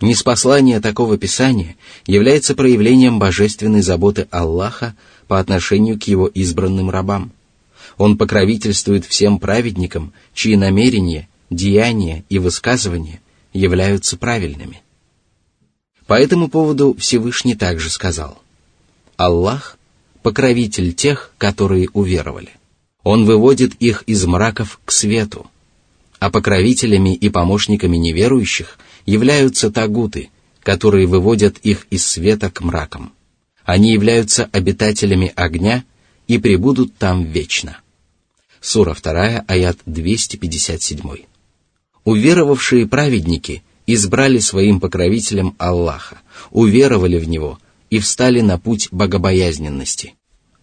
Неспослание 0.00 0.80
такого 0.80 1.16
Писания 1.18 1.76
является 2.06 2.54
проявлением 2.54 3.18
божественной 3.18 3.82
заботы 3.82 4.26
Аллаха 4.30 4.94
по 5.28 5.38
отношению 5.38 5.98
к 5.98 6.04
его 6.04 6.26
избранным 6.26 6.90
рабам– 6.90 7.32
он 7.96 8.18
покровительствует 8.18 9.04
всем 9.04 9.38
праведникам, 9.38 10.12
чьи 10.34 10.56
намерения, 10.56 11.28
деяния 11.50 12.24
и 12.28 12.38
высказывания 12.38 13.20
являются 13.52 14.16
правильными. 14.16 14.82
По 16.06 16.14
этому 16.14 16.48
поводу 16.48 16.94
Всевышний 16.98 17.54
также 17.54 17.90
сказал, 17.90 18.38
«Аллах– 19.16 19.78
покровитель 20.22 20.92
тех, 20.92 21.32
которые 21.38 21.88
уверовали. 21.92 22.50
Он 23.04 23.24
выводит 23.24 23.74
их 23.76 24.02
из 24.06 24.24
мраков 24.26 24.80
к 24.84 24.90
свету, 24.90 25.46
а 26.18 26.30
покровителями 26.30 27.14
и 27.14 27.28
помощниками 27.28 27.96
неверующих 27.96 28.78
являются 29.06 29.70
тагуты, 29.70 30.30
которые 30.62 31.06
выводят 31.06 31.58
их 31.58 31.86
из 31.90 32.06
света 32.06 32.50
к 32.50 32.60
мракам. 32.60 33.12
Они 33.64 33.92
являются 33.92 34.48
обитателями 34.52 35.32
огня 35.34 35.84
и 36.26 36.38
пребудут 36.38 36.96
там 36.96 37.24
вечно. 37.24 37.78
Сура 38.60 38.96
2, 39.00 39.44
аят 39.46 39.78
257. 39.86 41.00
Уверовавшие 42.04 42.86
праведники 42.86 43.62
избрали 43.86 44.38
своим 44.38 44.80
покровителем 44.80 45.54
Аллаха, 45.58 46.18
уверовали 46.50 47.18
в 47.18 47.28
Него 47.28 47.58
и 47.90 47.98
встали 47.98 48.40
на 48.40 48.58
путь 48.58 48.88
богобоязненности. 48.90 50.14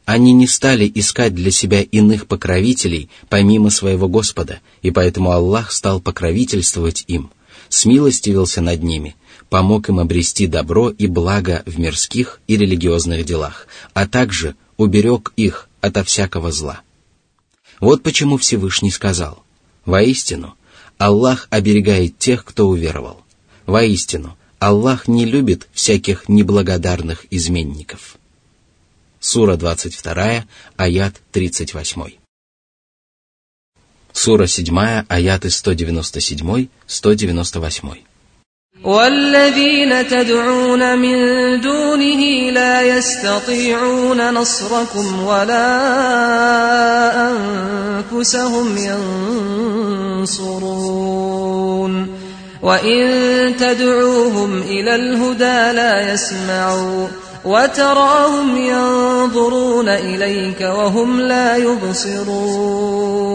Они 0.05 0.33
не 0.33 0.47
стали 0.47 0.91
искать 0.93 1.35
для 1.35 1.51
себя 1.51 1.81
иных 1.81 2.27
покровителей 2.27 3.09
помимо 3.29 3.69
своего 3.69 4.07
Господа, 4.07 4.59
и 4.81 4.91
поэтому 4.91 5.31
Аллах 5.31 5.71
стал 5.71 6.01
покровительствовать 6.01 7.05
им, 7.07 7.31
смилостивился 7.71 8.61
над 8.61 8.83
ними, 8.83 9.15
помог 9.49 9.89
им 9.89 9.99
обрести 9.99 10.45
добро 10.45 10.89
и 10.89 11.07
благо 11.07 11.63
в 11.65 11.79
мирских 11.79 12.41
и 12.47 12.57
религиозных 12.57 13.25
делах, 13.25 13.67
а 13.93 14.07
также 14.07 14.55
уберег 14.77 15.33
их 15.37 15.69
ото 15.79 16.03
всякого 16.03 16.51
зла. 16.51 16.81
Вот 17.79 18.03
почему 18.03 18.37
Всевышний 18.37 18.91
сказал, 18.91 19.43
«Воистину, 19.85 20.53
Аллах 20.97 21.47
оберегает 21.49 22.19
тех, 22.19 22.45
кто 22.45 22.67
уверовал. 22.67 23.23
Воистину, 23.65 24.37
Аллах 24.59 25.07
не 25.07 25.25
любит 25.25 25.67
всяких 25.73 26.29
неблагодарных 26.29 27.25
изменников». 27.31 28.17
Сура 29.19 29.55
22, 29.55 30.45
аят 30.77 31.15
38. 31.31 32.20
Сура 34.12 34.46
7, 34.46 35.04
аяты 35.08 35.48
197-198. 35.48 37.96
والذين 38.84 40.08
تدعون 40.08 40.98
من 40.98 41.16
دونه 41.60 42.50
لا 42.50 42.82
يستطيعون 42.82 44.34
نصركم 44.34 45.24
ولا 45.24 45.70
أنفسهم 47.30 48.76
ينصرون 50.26 52.18
وإن 52.62 53.56
تدعوهم 53.56 54.62
إلى 54.62 54.94
الهدى 54.94 55.72
لا 55.76 56.12
يسمعوا 56.12 57.08
وتراهم 57.44 58.56
ينظرون 58.56 59.88
إليك 59.88 60.60
وهم 60.60 61.20
لا 61.20 61.56
يبصرون 61.56 63.26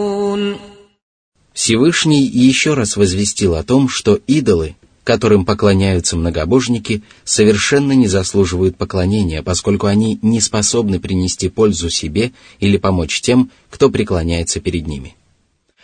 Всевышний 1.56 2.22
еще 2.22 2.74
раз 2.74 2.98
возвестил 2.98 3.54
о 3.54 3.64
том, 3.64 3.88
что 3.88 4.20
идолы 4.26 4.76
которым 5.04 5.44
поклоняются 5.44 6.16
многобожники, 6.16 7.04
совершенно 7.22 7.92
не 7.92 8.08
заслуживают 8.08 8.76
поклонения, 8.76 9.40
поскольку 9.40 9.86
они 9.86 10.18
не 10.20 10.40
способны 10.40 10.98
принести 10.98 11.48
пользу 11.48 11.90
себе 11.90 12.32
или 12.58 12.76
помочь 12.76 13.20
тем, 13.20 13.52
кто 13.70 13.88
преклоняется 13.88 14.58
перед 14.58 14.88
ними. 14.88 15.14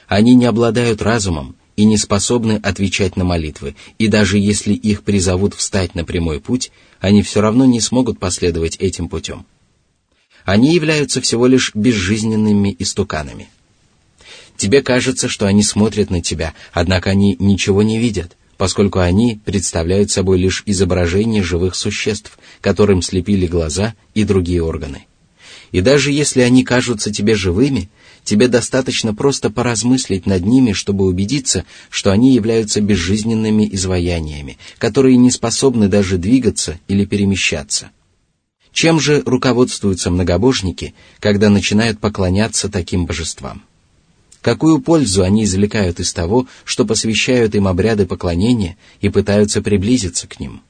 Они 0.09 0.35
не 0.35 0.45
обладают 0.45 1.03
разумом 1.03 1.55
и 1.77 1.85
не 1.85 1.99
способны 1.99 2.59
отвечать 2.61 3.17
на 3.17 3.23
молитвы, 3.23 3.77
и 3.97 4.09
даже 4.09 4.39
если 4.39 4.75
их 4.75 5.05
призовут 5.05 5.55
встать 5.55 5.95
на 5.95 6.05
прямой 6.05 6.41
путь, 6.41 6.73
они 6.99 7.23
все 7.23 7.41
равно 7.41 7.65
не 7.65 7.81
смогут 7.81 8.19
последовать 8.19 8.75
этим 8.81 9.09
путем. 9.09 9.47
Они 10.45 10.75
являются 10.75 11.21
всего 11.21 11.47
лишь 11.47 11.73
безжизненными 11.77 12.75
истуканами. 12.77 13.49
Тебе 14.63 14.81
кажется, 14.81 15.29
что 15.29 15.47
они 15.47 15.65
смотрят 15.65 16.11
на 16.11 16.23
тебя, 16.23 16.55
однако 16.73 17.11
они 17.11 17.35
ничего 17.41 17.83
не 17.83 17.99
видят, 17.99 18.37
поскольку 18.57 19.01
они 19.01 19.41
представляют 19.45 20.13
собой 20.13 20.39
лишь 20.39 20.63
изображение 20.67 21.43
живых 21.43 21.75
существ, 21.75 22.39
которым 22.61 23.03
слепили 23.03 23.49
глаза 23.49 23.95
и 24.15 24.23
другие 24.23 24.63
органы. 24.63 25.07
И 25.73 25.81
даже 25.81 26.13
если 26.13 26.43
они 26.43 26.63
кажутся 26.63 27.13
тебе 27.13 27.35
живыми, 27.35 27.91
тебе 28.23 28.47
достаточно 28.47 29.13
просто 29.13 29.51
поразмыслить 29.51 30.27
над 30.27 30.47
ними, 30.47 30.75
чтобы 30.75 31.07
убедиться, 31.07 31.65
что 31.91 32.13
они 32.13 32.33
являются 32.33 32.81
безжизненными 32.81 33.69
изваяниями, 33.73 34.59
которые 34.79 35.17
не 35.17 35.33
способны 35.33 35.89
даже 35.89 36.19
двигаться 36.19 36.79
или 36.87 37.05
перемещаться. 37.05 37.91
Чем 38.73 39.01
же 39.01 39.25
руководствуются 39.27 40.13
многобожники, 40.13 40.95
когда 41.19 41.51
начинают 41.51 41.99
поклоняться 41.99 42.69
таким 42.69 43.07
божествам? 43.07 43.65
Какую 44.43 44.81
пользу 44.81 45.23
они 45.23 45.45
извлекают 45.45 46.01
из 46.01 46.13
того, 46.13 46.49
что 46.65 46.85
посвящают 46.85 47.55
им 47.55 47.69
обряды 47.69 48.07
поклонения 48.07 48.77
и 49.01 49.09
пытаются 49.09 49.63
приблизиться 49.63 50.27
к 50.27 50.41
ним? 50.41 50.63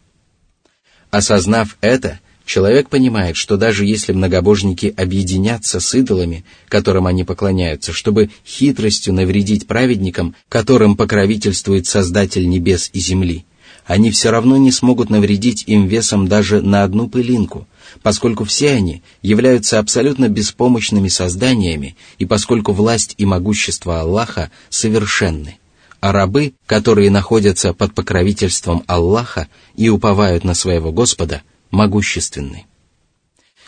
Осознав 1.11 1.79
это, 1.81 2.21
человек 2.45 2.91
понимает, 2.91 3.37
что 3.37 3.57
даже 3.57 3.87
если 3.87 4.13
многобожники 4.13 4.93
объединятся 4.95 5.81
с 5.81 5.95
идолами, 5.95 6.45
которым 6.69 7.07
они 7.07 7.25
поклоняются, 7.25 7.95
чтобы 7.95 8.31
хитростью 8.47 9.15
навредить 9.15 9.67
праведникам, 9.67 10.35
которым 10.51 10.95
покровительствует 10.95 11.87
Создатель 11.87 12.47
небес 12.47 12.91
и 12.93 13.01
земли, 13.01 13.47
они 13.87 14.11
все 14.11 14.31
равно 14.31 14.57
не 14.57 14.71
смогут 14.71 15.11
навредить 15.11 15.65
им 15.67 15.87
весом 15.87 16.29
даже 16.29 16.63
на 16.63 16.85
одну 16.85 17.09
пылинку, 17.09 17.67
поскольку 18.03 18.45
все 18.45 18.71
они 18.73 19.03
являются 19.23 19.79
абсолютно 19.79 20.29
беспомощными 20.29 21.09
созданиями 21.09 21.97
и 22.19 22.25
поскольку 22.25 22.73
власть 22.73 23.15
и 23.19 23.25
могущество 23.25 24.01
Аллаха 24.01 24.51
совершенны, 24.71 25.59
а 26.01 26.13
рабы, 26.13 26.55
которые 26.67 27.11
находятся 27.11 27.73
под 27.75 27.95
покровительством 27.95 28.85
Аллаха 28.87 29.49
и 29.77 29.89
уповают 29.89 30.45
на 30.45 30.55
своего 30.55 30.93
Господа, 30.93 31.43
могущественны. 31.71 32.67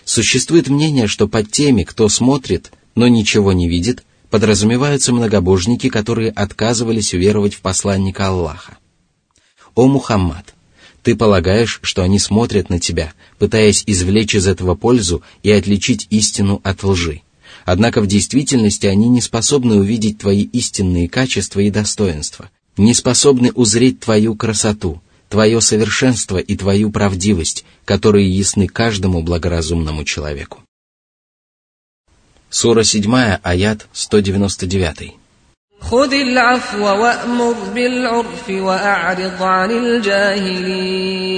Существует 0.04 0.68
мнение, 0.68 1.06
что 1.06 1.26
под 1.26 1.50
теми, 1.50 1.82
кто 1.82 2.08
смотрит, 2.08 2.72
но 2.94 3.08
ничего 3.08 3.52
не 3.52 3.68
видит, 3.68 4.04
подразумеваются 4.30 5.12
многобожники, 5.12 5.88
которые 5.88 6.30
отказывались 6.30 7.14
уверовать 7.14 7.54
в 7.54 7.60
посланника 7.60 8.28
Аллаха. 8.28 8.78
«О 9.74 9.86
Мухаммад, 9.86 10.54
ты 11.02 11.16
полагаешь, 11.16 11.80
что 11.82 12.02
они 12.02 12.18
смотрят 12.18 12.70
на 12.70 12.78
тебя, 12.80 13.12
пытаясь 13.38 13.84
извлечь 13.86 14.34
из 14.34 14.46
этого 14.46 14.74
пользу 14.74 15.22
и 15.42 15.50
отличить 15.50 16.06
истину 16.10 16.60
от 16.64 16.82
лжи. 16.82 17.22
Однако 17.64 18.00
в 18.00 18.06
действительности 18.06 18.86
они 18.86 19.08
не 19.08 19.20
способны 19.20 19.76
увидеть 19.76 20.18
твои 20.18 20.42
истинные 20.42 21.08
качества 21.08 21.60
и 21.60 21.70
достоинства, 21.70 22.50
не 22.76 22.94
способны 22.94 23.52
узреть 23.52 24.00
твою 24.00 24.34
красоту, 24.34 25.00
твое 25.28 25.60
совершенство 25.60 26.38
и 26.38 26.56
твою 26.56 26.90
правдивость, 26.90 27.64
которые 27.84 28.30
ясны 28.30 28.66
каждому 28.66 29.22
благоразумному 29.22 30.04
человеку. 30.04 30.60
Сура 32.50 32.84
7, 32.84 33.12
аят 33.42 33.88
199. 33.92 35.14
خذ 35.93 36.13
العفو 36.13 36.83
وأمر 36.83 37.55
بالعرف 37.75 38.49
وأعرض 38.49 39.41
عن 39.43 39.71
الجاهلين 39.71 41.29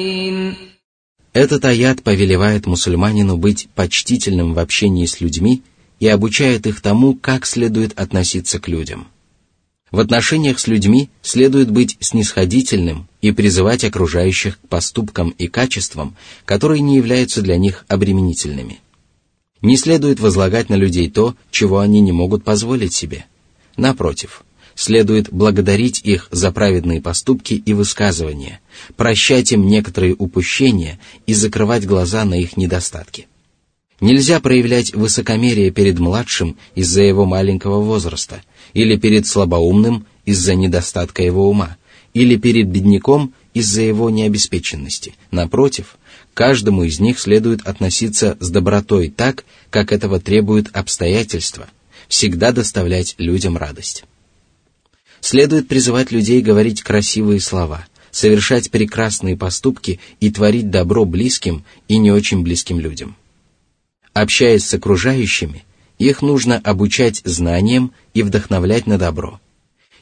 Этот 1.33 1.63
аят 1.63 2.03
повелевает 2.03 2.65
мусульманину 2.65 3.37
быть 3.37 3.69
почтительным 3.73 4.53
в 4.53 4.59
общении 4.59 5.05
с 5.05 5.21
людьми 5.21 5.63
и 6.01 6.07
обучает 6.09 6.67
их 6.67 6.81
тому, 6.81 7.15
как 7.15 7.45
следует 7.45 7.97
относиться 7.97 8.59
к 8.59 8.67
людям. 8.67 9.07
В 9.89 10.01
отношениях 10.01 10.59
с 10.59 10.67
людьми 10.67 11.09
следует 11.21 11.71
быть 11.71 11.95
снисходительным 12.01 13.07
и 13.21 13.31
призывать 13.31 13.85
окружающих 13.85 14.59
к 14.59 14.67
поступкам 14.67 15.29
и 15.29 15.47
качествам, 15.47 16.17
которые 16.43 16.81
не 16.81 16.97
являются 16.97 17.41
для 17.41 17.55
них 17.57 17.85
обременительными. 17.87 18.81
Не 19.61 19.77
следует 19.77 20.19
возлагать 20.19 20.67
на 20.67 20.75
людей 20.75 21.09
то, 21.09 21.35
чего 21.51 21.79
они 21.79 22.01
не 22.01 22.11
могут 22.11 22.43
позволить 22.43 22.93
себе – 22.93 23.31
Напротив,– 23.77 24.43
следует 24.76 25.32
благодарить 25.32 26.02
их 26.04 26.28
за 26.30 26.52
праведные 26.52 27.00
поступки 27.00 27.54
и 27.54 27.72
высказывания, 27.72 28.60
прощать 28.96 29.50
им 29.50 29.66
некоторые 29.66 30.14
упущения 30.14 31.00
и 31.26 31.34
закрывать 31.34 31.86
глаза 31.86 32.24
на 32.24 32.34
их 32.34 32.56
недостатки. 32.56 33.26
Нельзя 34.00 34.40
проявлять 34.40 34.94
высокомерие 34.94 35.70
перед 35.70 35.98
младшим 35.98 36.56
из-за 36.74 37.02
его 37.02 37.24
маленького 37.24 37.80
возраста, 37.80 38.42
или 38.74 38.96
перед 38.96 39.26
слабоумным 39.26 40.06
из-за 40.26 40.54
недостатка 40.54 41.22
его 41.22 41.48
ума, 41.48 41.78
или 42.12 42.36
перед 42.36 42.68
бедняком 42.68 43.32
из-за 43.54 43.80
его 43.80 44.10
необеспеченности. 44.10 45.14
Напротив, 45.30 45.96
каждому 46.34 46.82
из 46.82 47.00
них 47.00 47.18
следует 47.18 47.66
относиться 47.66 48.36
с 48.38 48.50
добротой 48.50 49.08
так, 49.08 49.46
как 49.70 49.92
этого 49.92 50.20
требуют 50.20 50.68
обстоятельства, 50.74 51.66
всегда 52.08 52.52
доставлять 52.52 53.14
людям 53.16 53.56
радость. 53.56 54.04
Следует 55.28 55.66
призывать 55.66 56.12
людей 56.12 56.40
говорить 56.40 56.84
красивые 56.84 57.40
слова, 57.40 57.84
совершать 58.12 58.70
прекрасные 58.70 59.36
поступки 59.36 59.98
и 60.20 60.30
творить 60.30 60.70
добро 60.70 61.04
близким 61.04 61.64
и 61.88 61.98
не 61.98 62.12
очень 62.12 62.44
близким 62.44 62.78
людям. 62.78 63.16
Общаясь 64.12 64.64
с 64.64 64.74
окружающими, 64.74 65.64
их 65.98 66.22
нужно 66.22 66.58
обучать 66.58 67.22
знаниям 67.24 67.90
и 68.14 68.22
вдохновлять 68.22 68.86
на 68.86 68.98
добро. 68.98 69.40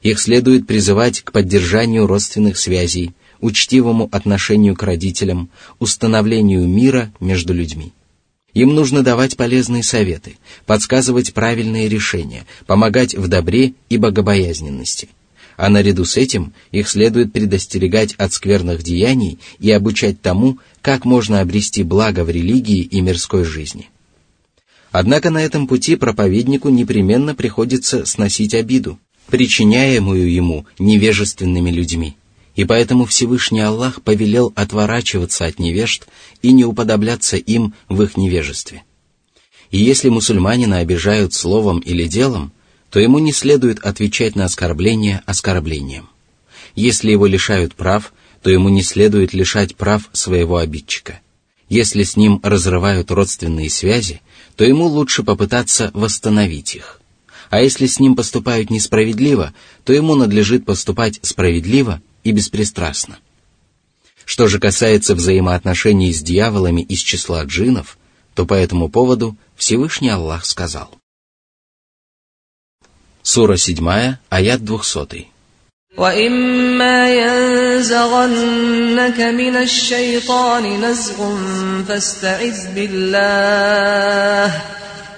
Их 0.03 0.21
следует 0.21 0.67
призывать 0.67 1.23
к 1.23 1.33
поддержанию 1.33 2.07
родственных 2.07 2.59
связей, 2.59 3.13
учтивому 3.41 4.11
отношению 4.13 4.77
к 4.77 4.83
родителям, 4.83 5.49
установлению 5.79 6.69
мира 6.69 7.15
между 7.19 7.55
людьми. 7.55 7.95
Им 8.55 8.75
нужно 8.75 9.03
давать 9.03 9.37
полезные 9.37 9.83
советы, 9.83 10.37
подсказывать 10.65 11.35
правильные 11.35 11.89
решения, 11.89 12.47
помогать 12.67 13.15
в 13.15 13.27
добре 13.27 13.75
и 13.89 13.97
богобоязненности. 13.97 15.09
А 15.57 15.69
наряду 15.69 16.05
с 16.05 16.17
этим 16.17 16.53
их 16.71 16.89
следует 16.89 17.33
предостерегать 17.33 18.15
от 18.15 18.33
скверных 18.33 18.83
деяний 18.83 19.39
и 19.59 19.71
обучать 19.71 20.21
тому, 20.21 20.59
как 20.83 21.05
можно 21.05 21.41
обрести 21.41 21.83
благо 21.83 22.25
в 22.25 22.31
религии 22.31 22.81
и 22.81 23.01
мирской 23.01 23.45
жизни. 23.45 23.91
Однако 24.91 25.31
на 25.31 25.43
этом 25.43 25.67
пути 25.67 25.97
проповеднику 25.97 26.69
непременно 26.69 27.35
приходится 27.35 28.07
сносить 28.07 28.55
обиду, 28.55 28.99
причиняемую 29.29 30.33
ему 30.33 30.67
невежественными 30.79 31.71
людьми– 31.71 32.17
и 32.55 32.65
поэтому 32.65 33.05
Всевышний 33.05 33.61
Аллах 33.61 34.03
повелел 34.03 34.53
отворачиваться 34.55 35.45
от 35.47 35.59
невежд 35.59 36.07
и 36.43 36.53
не 36.53 36.65
уподобляться 36.65 37.37
им 37.37 37.75
в 37.89 38.03
их 38.03 38.17
невежестве. 38.17 38.85
И 39.71 39.79
если 39.79 40.09
мусульманина 40.09 40.79
обижают 40.79 41.35
словом 41.35 41.81
или 41.81 42.07
делом, 42.07 42.53
то 42.91 43.01
ему 43.01 43.19
не 43.19 43.33
следует 43.33 43.81
отвечать 43.81 44.37
на 44.37 44.45
оскорбление 44.45 45.23
оскорблением. 45.27 46.09
Если 46.77 47.11
его 47.11 47.27
лишают 47.27 47.75
прав, 47.75 48.13
то 48.43 48.51
ему 48.51 48.69
не 48.69 48.83
следует 48.83 49.33
лишать 49.33 49.75
прав 49.75 50.09
своего 50.13 50.59
обидчика. 50.59 51.21
Если 51.69 52.05
с 52.05 52.17
ним 52.17 52.41
разрывают 52.43 53.11
родственные 53.11 53.71
связи, 53.71 54.21
то 54.55 54.65
ему 54.65 54.87
лучше 54.87 55.25
попытаться 55.25 55.91
восстановить 55.95 56.77
их. 56.77 57.01
А 57.51 57.61
если 57.61 57.87
с 57.87 57.99
ним 57.99 58.15
поступают 58.15 58.71
несправедливо, 58.71 59.55
то 59.85 59.93
ему 59.93 60.15
надлежит 60.15 60.65
поступать 60.65 61.19
справедливо 61.23 62.01
и 62.24 62.32
беспристрастно. 62.32 63.20
Что 64.26 64.48
же 64.48 64.60
касается 64.60 65.16
взаимоотношений 65.16 66.14
с 66.14 66.22
дьяволами 66.22 66.82
из 66.82 67.00
числа 67.00 67.44
джинов, 67.44 67.98
то 68.36 68.46
по 68.46 68.54
этому 68.54 68.90
поводу 68.90 69.36
Всевышний 69.56 70.10
Аллах 70.10 70.46
сказал. 70.46 70.92
Сура 73.24 73.58
7, 73.58 74.18
аят 74.30 74.64
200. 74.64 75.28
وإما 75.98 77.14
ينزغنك 77.14 79.20
من 79.20 79.56
الشيطان 79.56 80.82
نزغ 80.82 81.38
فاستعذ 81.88 82.76
بالله 82.76 84.62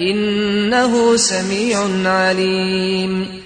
إنه 0.01 1.17
سميع 1.17 2.10
عليم 2.10 3.41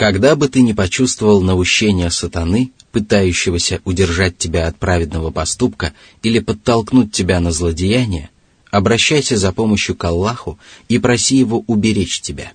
когда 0.00 0.34
бы 0.34 0.48
ты 0.48 0.62
не 0.62 0.72
почувствовал 0.72 1.42
наущения 1.42 2.08
сатаны, 2.08 2.72
пытающегося 2.90 3.82
удержать 3.84 4.38
тебя 4.38 4.66
от 4.66 4.78
праведного 4.78 5.30
поступка 5.30 5.92
или 6.22 6.38
подтолкнуть 6.38 7.12
тебя 7.12 7.38
на 7.38 7.52
злодеяние, 7.52 8.30
обращайся 8.70 9.36
за 9.36 9.52
помощью 9.52 9.94
к 9.94 10.02
Аллаху 10.04 10.58
и 10.88 10.98
проси 10.98 11.36
Его 11.36 11.64
уберечь 11.66 12.22
тебя. 12.22 12.54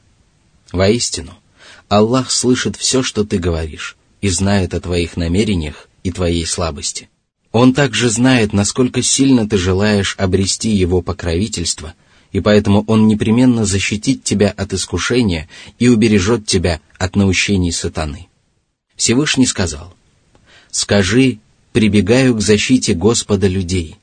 Воистину, 0.72 1.38
Аллах 1.88 2.32
слышит 2.32 2.78
все, 2.78 3.04
что 3.04 3.24
ты 3.24 3.38
говоришь, 3.38 3.96
и 4.22 4.30
знает 4.30 4.74
о 4.74 4.82
твоих 4.82 5.16
намерениях 5.16 5.88
и 6.02 6.12
твоей 6.12 6.48
слабости. 6.48 7.10
Он 7.52 7.76
также 7.76 8.10
знает, 8.10 8.54
насколько 8.54 9.04
сильно 9.04 9.48
ты 9.48 9.60
желаешь 9.60 10.16
обрести 10.18 10.72
Его 10.72 11.04
покровительство– 11.04 11.94
и 12.36 12.42
поэтому 12.42 12.84
Он 12.88 13.08
непременно 13.08 13.64
защитит 13.64 14.26
тебя 14.26 14.50
от 14.50 14.74
искушения 14.74 15.48
и 15.80 15.88
убережет 15.88 16.46
тебя 16.46 16.82
от 16.98 17.16
наущений 17.16 17.72
сатаны. 17.72 18.28
Всевышний 18.98 19.46
сказал, 19.46 19.94
Скажи, 20.70 21.40
прибегаю 21.72 22.36
к 22.36 22.42
защите 22.42 22.94
Господа 22.94 23.48
людей, 23.48 23.96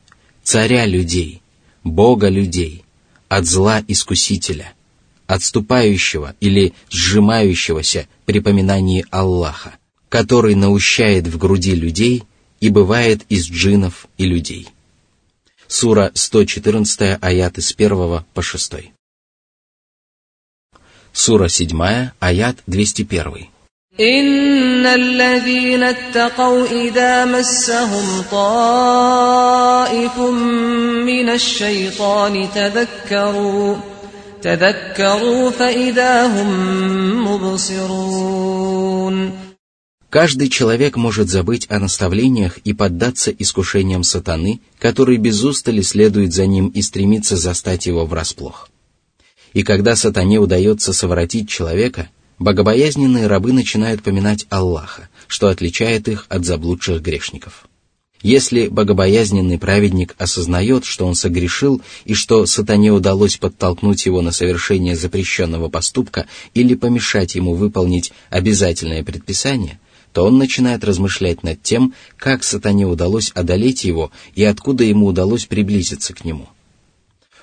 царя 0.42 0.86
людей, 0.86 1.42
Бога 1.84 2.30
людей, 2.30 2.84
от 3.28 3.44
зла 3.44 3.84
искусителя, 3.86 4.72
отступающего 5.26 6.34
или 6.40 6.72
сжимающегося 6.88 8.08
при 8.24 8.40
поминании 8.40 9.04
Аллаха, 9.10 9.74
который 10.08 10.54
наущает 10.54 11.26
в 11.26 11.36
груди 11.36 11.74
людей 11.74 12.22
и 12.60 12.70
бывает 12.70 13.26
из 13.28 13.50
джинов 13.50 14.06
и 14.16 14.24
людей. 14.24 14.68
Сура 15.71 16.11
114, 16.13 17.17
аят 17.21 17.57
с 17.57 17.73
1 17.77 18.23
по 18.33 18.41
6. 18.41 18.93
Сура 21.13 21.49
7, 21.49 22.11
аят 22.19 22.57
201. 22.67 23.49
إن 23.99 24.85
الذين 24.85 25.83
اتقوا 25.83 26.65
إذا 26.65 27.25
مسهم 27.25 28.21
طائف 28.31 30.17
من 31.09 31.29
الشيطان 31.29 32.47
تذكروا 32.55 33.75
تذكروا 34.41 35.49
فإذا 35.49 36.27
هم 36.27 36.49
مبصرون 37.27 38.67
Каждый 40.12 40.50
человек 40.50 40.98
может 40.98 41.30
забыть 41.30 41.66
о 41.70 41.78
наставлениях 41.78 42.58
и 42.58 42.74
поддаться 42.74 43.30
искушениям 43.30 44.04
сатаны, 44.04 44.60
который 44.78 45.16
без 45.16 45.42
устали 45.42 45.80
следует 45.80 46.34
за 46.34 46.44
ним 46.44 46.68
и 46.68 46.82
стремится 46.82 47.34
застать 47.38 47.86
его 47.86 48.04
врасплох. 48.04 48.68
И 49.54 49.62
когда 49.62 49.96
сатане 49.96 50.38
удается 50.38 50.92
совратить 50.92 51.48
человека, 51.48 52.10
богобоязненные 52.38 53.26
рабы 53.26 53.54
начинают 53.54 54.02
поминать 54.02 54.44
Аллаха, 54.50 55.08
что 55.28 55.48
отличает 55.48 56.08
их 56.08 56.26
от 56.28 56.44
заблудших 56.44 57.00
грешников. 57.00 57.64
Если 58.20 58.68
богобоязненный 58.68 59.58
праведник 59.58 60.14
осознает, 60.18 60.84
что 60.84 61.06
он 61.06 61.14
согрешил 61.14 61.80
и 62.04 62.12
что 62.12 62.44
сатане 62.44 62.92
удалось 62.92 63.38
подтолкнуть 63.38 64.04
его 64.04 64.20
на 64.20 64.30
совершение 64.30 64.94
запрещенного 64.94 65.70
поступка 65.70 66.26
или 66.52 66.74
помешать 66.74 67.34
ему 67.34 67.54
выполнить 67.54 68.12
обязательное 68.28 69.02
предписание– 69.02 69.80
то 70.12 70.24
он 70.24 70.38
начинает 70.38 70.84
размышлять 70.84 71.42
над 71.42 71.62
тем, 71.62 71.94
как 72.16 72.44
сатане 72.44 72.86
удалось 72.86 73.30
одолеть 73.34 73.84
его 73.84 74.10
и 74.34 74.44
откуда 74.44 74.84
ему 74.84 75.06
удалось 75.06 75.46
приблизиться 75.46 76.14
к 76.14 76.24
нему. 76.24 76.48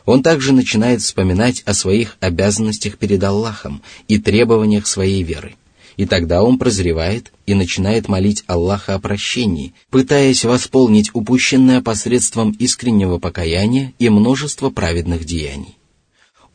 Он 0.06 0.24
также 0.24 0.54
начинает 0.54 1.02
вспоминать 1.02 1.62
о 1.66 1.74
своих 1.74 2.18
обязанностях 2.20 2.98
перед 2.98 3.24
Аллахом 3.24 3.82
и 4.08 4.18
требованиях 4.18 4.88
своей 4.88 5.24
веры. 5.24 5.56
И 5.98 6.06
тогда 6.06 6.44
он 6.44 6.58
прозревает 6.58 7.34
и 7.46 7.54
начинает 7.54 8.08
молить 8.08 8.44
Аллаха 8.48 8.96
о 8.96 9.00
прощении, 9.00 9.74
пытаясь 9.90 10.46
восполнить 10.46 11.10
упущенное 11.14 11.82
посредством 11.82 12.52
искреннего 12.52 13.20
покаяния 13.20 13.94
и 14.00 14.10
множества 14.10 14.70
праведных 14.70 15.26
деяний. 15.26 15.78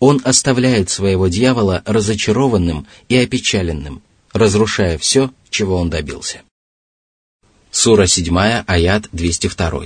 Он 0.01 0.21
оставляет 0.25 0.89
своего 0.91 1.29
дьявола 1.29 1.83
разочарованным 1.85 2.87
и 3.09 3.17
опечаленным, 3.17 4.03
разрушая 4.33 4.99
все, 4.99 5.31
чего 5.55 5.77
он 5.77 5.89
добился. 5.89 6.43
Сура 7.71 8.07
7, 8.07 8.37
аят 8.67 9.09
202. 9.13 9.85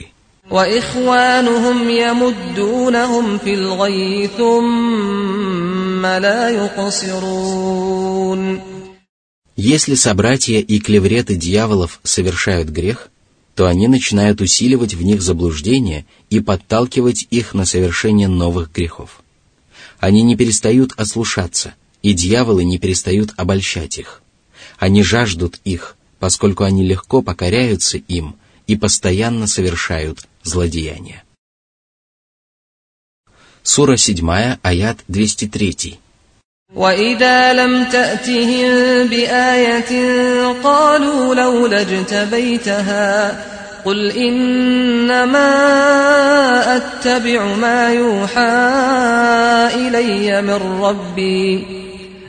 Если 9.57 9.95
собратья 9.95 10.59
и 10.59 10.79
клевреты 10.81 11.37
дьяволов 11.37 12.01
совершают 12.03 12.71
грех, 12.71 13.11
то 13.55 13.67
они 13.67 13.89
начинают 13.89 14.41
усиливать 14.41 14.95
в 14.95 15.03
них 15.03 15.21
заблуждение 15.21 16.07
и 16.31 16.41
подталкивать 16.41 17.27
их 17.31 17.53
на 17.53 17.67
совершение 17.67 18.29
новых 18.29 18.73
грехов. 18.73 19.21
Они 19.99 20.23
не 20.23 20.35
перестают 20.35 20.93
ослушаться, 20.97 21.75
и 22.03 22.15
дьяволы 22.15 22.65
не 22.65 22.79
перестают 22.79 23.35
обольщать 23.37 23.99
их– 23.99 24.23
Они 24.78 25.04
жаждут 25.04 25.60
их, 25.64 25.96
поскольку 26.20 26.64
они 26.64 26.84
легко 26.84 27.22
покоряются 27.22 27.98
им 27.98 28.36
и 28.68 28.76
постоянно 28.76 29.48
совершают 29.48 30.28
злодеяния. 30.44 31.24
Сура 33.64 33.98
7, 33.98 34.58
аят 34.62 34.98
203. 35.08 36.00
وإذا 36.76 37.54
لم 37.54 37.86
تأتهم 37.86 39.08
بآية 39.08 39.92
قالوا 40.64 41.36
لولا 41.36 41.82
اجتبيتها 41.82 43.44
قل 43.86 44.12
إنما 44.12 45.50
أتبع 46.78 47.56
ما 47.56 47.94
يوحى 47.94 48.42
إلي 49.76 50.42
من 50.42 50.82
ربي 50.82 51.77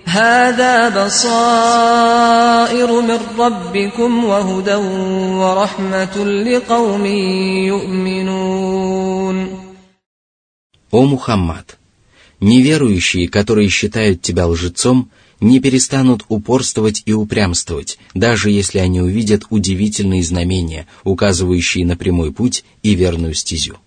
هذا 0.08 1.04
بصائر 1.06 2.90
من 3.00 3.18
ربكم 3.38 4.24
وهدى 4.24 4.74
ورحمة 5.40 6.24
لقوم 6.24 7.06
يؤمنون 7.66 9.48
О 10.92 11.04
Мухаммад! 11.06 11.76
Неверующие, 12.40 13.28
которые 13.28 13.68
считают 13.68 14.22
тебя 14.22 14.46
лжецом, 14.46 15.10
не 15.40 15.58
перестанут 15.60 16.24
упорствовать 16.28 17.02
и 17.06 17.12
упрямствовать, 17.12 17.98
даже 18.14 18.50
если 18.50 18.78
они 18.78 19.00
увидят 19.00 19.44
удивительные 19.50 20.22
знамения, 20.22 20.86
указывающие 21.02 21.84
на 21.84 21.96
прямой 21.96 22.32
путь 22.32 22.64
и 22.82 22.94
верную 22.94 23.34
стезю. 23.34 23.78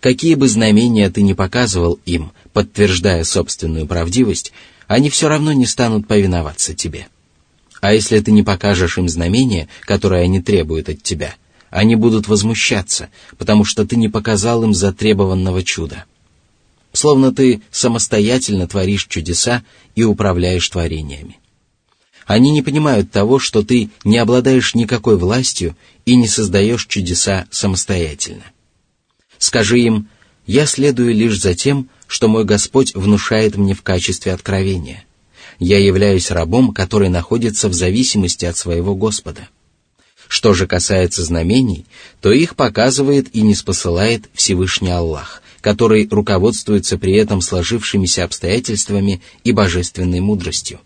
Какие 0.00 0.34
бы 0.36 0.48
знамения 0.48 1.10
ты 1.10 1.22
ни 1.22 1.32
показывал 1.32 1.98
им, 2.06 2.32
подтверждая 2.52 3.24
собственную 3.24 3.86
правдивость, 3.86 4.52
они 4.87 5.09
все 5.09 5.27
равно 5.27 5.53
не 5.53 5.65
станут 5.65 6.07
повиноваться 6.07 6.73
тебе. 6.73 7.07
А 7.81 7.93
если 7.93 8.19
ты 8.19 8.31
не 8.31 8.43
покажешь 8.43 8.97
им 8.97 9.09
знамение, 9.09 9.67
которое 9.81 10.23
они 10.23 10.41
требуют 10.41 10.89
от 10.89 11.03
тебя, 11.03 11.35
они 11.69 11.95
будут 11.95 12.27
возмущаться, 12.27 13.09
потому 13.37 13.65
что 13.65 13.85
ты 13.85 13.95
не 13.95 14.07
показал 14.07 14.63
им 14.63 14.73
затребованного 14.73 15.63
чуда. 15.63 16.05
Словно 16.93 17.33
ты 17.33 17.61
самостоятельно 17.71 18.67
творишь 18.67 19.07
чудеса 19.07 19.63
и 19.95 20.03
управляешь 20.03 20.69
творениями. 20.69 21.39
Они 22.25 22.51
не 22.51 22.61
понимают 22.61 23.11
того, 23.11 23.39
что 23.39 23.63
ты 23.63 23.89
не 24.03 24.17
обладаешь 24.17 24.75
никакой 24.75 25.17
властью 25.17 25.75
и 26.05 26.15
не 26.15 26.27
создаешь 26.27 26.85
чудеса 26.85 27.47
самостоятельно. 27.51 28.43
Скажи 29.39 29.79
им, 29.79 30.07
я 30.45 30.65
следую 30.65 31.13
лишь 31.13 31.39
за 31.39 31.53
тем, 31.53 31.89
что 32.07 32.27
мой 32.27 32.43
Господь 32.43 32.93
внушает 32.93 33.57
мне 33.57 33.73
в 33.73 33.81
качестве 33.81 34.33
откровения. 34.33 35.05
Я 35.59 35.79
являюсь 35.79 36.31
рабом, 36.31 36.73
который 36.73 37.09
находится 37.09 37.69
в 37.69 37.73
зависимости 37.73 38.45
от 38.45 38.57
своего 38.57 38.95
Господа. 38.95 39.47
Что 40.27 40.53
же 40.53 40.67
касается 40.67 41.23
знамений, 41.23 41.85
то 42.21 42.31
их 42.31 42.55
показывает 42.55 43.33
и 43.35 43.41
не 43.41 43.55
спосылает 43.55 44.29
Всевышний 44.33 44.89
Аллах, 44.89 45.41
который 45.61 46.07
руководствуется 46.09 46.97
при 46.97 47.13
этом 47.13 47.41
сложившимися 47.41 48.23
обстоятельствами 48.23 49.21
и 49.43 49.51
божественной 49.51 50.19
мудростью. 50.21 50.79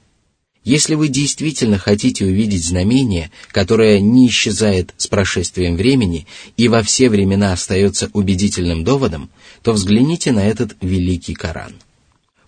Если 0.68 0.96
вы 0.96 1.08
действительно 1.08 1.78
хотите 1.78 2.26
увидеть 2.26 2.66
знамение, 2.66 3.32
которое 3.54 4.02
не 4.02 4.28
исчезает 4.28 4.94
с 4.98 5.08
прошествием 5.08 5.78
времени 5.78 6.28
и 6.58 6.68
во 6.68 6.84
все 6.84 7.10
времена 7.10 7.54
остается 7.54 8.10
убедительным 8.12 8.84
доводом, 8.84 9.30
то 9.68 9.74
взгляните 9.74 10.32
на 10.32 10.46
этот 10.48 10.78
великий 10.80 11.34
Коран. 11.34 11.74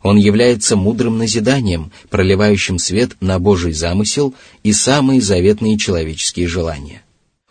Он 0.02 0.16
является 0.16 0.78
мудрым 0.78 1.18
назиданием, 1.18 1.92
проливающим 2.10 2.80
свет 2.80 3.18
на 3.20 3.40
Божий 3.40 3.74
замысел 3.74 4.34
и 4.64 4.72
самые 4.72 5.20
заветные 5.20 5.78
человеческие 5.78 6.48
желания. 6.48 7.04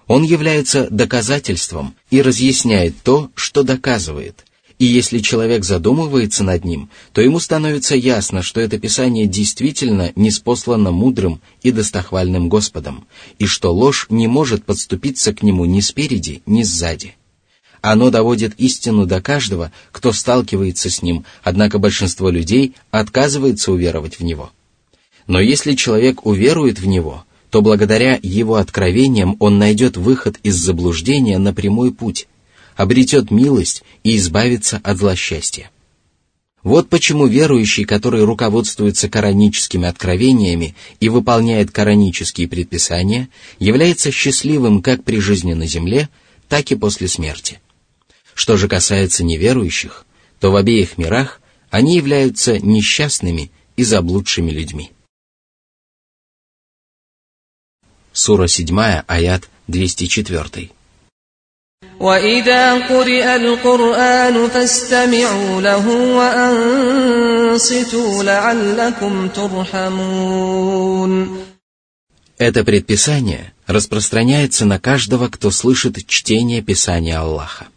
Он 0.07 0.22
является 0.22 0.88
доказательством 0.88 1.94
и 2.09 2.22
разъясняет 2.22 2.94
то, 3.04 3.31
что 3.35 3.62
доказывает, 3.62 4.46
и 4.78 4.87
если 4.87 5.18
человек 5.18 5.66
задумывается 5.66 6.44
над 6.44 6.64
ним, 6.64 6.88
то 7.12 7.20
ему 7.20 7.38
становится 7.38 7.94
ясно, 7.94 8.40
что 8.40 8.62
это 8.62 8.78
Писание 8.78 9.26
действительно 9.26 10.12
неспослано 10.16 10.92
мудрым 10.92 11.42
и 11.62 11.72
достохвальным 11.72 12.48
Господом, 12.48 13.07
и 13.38 13.44
что 13.44 13.70
ложь 13.70 14.07
не 14.09 14.28
может 14.28 14.64
подступиться 14.64 15.35
к 15.35 15.42
нему 15.42 15.66
ни 15.66 15.81
спереди, 15.81 16.40
ни 16.46 16.62
сзади. 16.62 17.17
Оно 17.80 18.10
доводит 18.10 18.54
истину 18.58 19.06
до 19.06 19.20
каждого, 19.20 19.72
кто 19.92 20.12
сталкивается 20.12 20.90
с 20.90 21.02
ним, 21.02 21.24
однако 21.42 21.78
большинство 21.78 22.30
людей 22.30 22.74
отказывается 22.90 23.72
уверовать 23.72 24.18
в 24.18 24.24
него. 24.24 24.50
Но 25.26 25.40
если 25.40 25.74
человек 25.74 26.26
уверует 26.26 26.80
в 26.80 26.86
него, 26.86 27.24
то 27.50 27.62
благодаря 27.62 28.18
его 28.22 28.56
откровениям 28.56 29.36
он 29.38 29.58
найдет 29.58 29.96
выход 29.96 30.38
из 30.42 30.56
заблуждения 30.56 31.38
на 31.38 31.54
прямой 31.54 31.92
путь, 31.92 32.26
обретет 32.76 33.30
милость 33.30 33.82
и 34.04 34.16
избавится 34.16 34.80
от 34.82 34.98
злосчастья. 34.98 35.70
Вот 36.62 36.88
почему 36.88 37.26
верующий, 37.26 37.84
который 37.84 38.24
руководствуется 38.24 39.08
кораническими 39.08 39.86
откровениями 39.88 40.74
и 40.98 41.08
выполняет 41.08 41.70
коранические 41.70 42.48
предписания, 42.48 43.28
является 43.58 44.10
счастливым 44.10 44.82
как 44.82 45.04
при 45.04 45.20
жизни 45.20 45.54
на 45.54 45.66
земле, 45.66 46.08
так 46.48 46.70
и 46.72 46.74
после 46.74 47.08
смерти. 47.08 47.60
Что 48.38 48.58
же 48.58 48.67
касается 48.67 49.23
неверующих, 49.23 50.06
то 50.39 50.51
в 50.51 50.56
обеих 50.56 50.97
мирах 50.97 51.39
они 51.69 51.95
являются 51.95 52.60
несчастными 52.60 53.51
и 53.75 53.84
заблудшими 53.84 54.51
людьми. 54.51 54.91
Сура 58.12 58.47
7, 58.47 59.03
аят 59.08 59.49
204. 59.67 60.69
وإذا 61.99 62.88
قرئ 62.88 63.36
القرآن 63.36 64.49
فاستمعوا 64.49 65.62
له 65.62 65.88
وأنصتوا 66.17 68.23
لعلكم 68.23 69.27
ترحمون 69.27 71.43
Это 72.39 72.63
предписание 72.63 73.53
распространяется 73.67 74.65
на 74.65 74.79
каждого, 74.79 75.29
кто 75.29 75.51
слышит 75.51 76.06
чтение 76.08 76.62
Писания 76.62 77.19
Аллаха. 77.19 77.67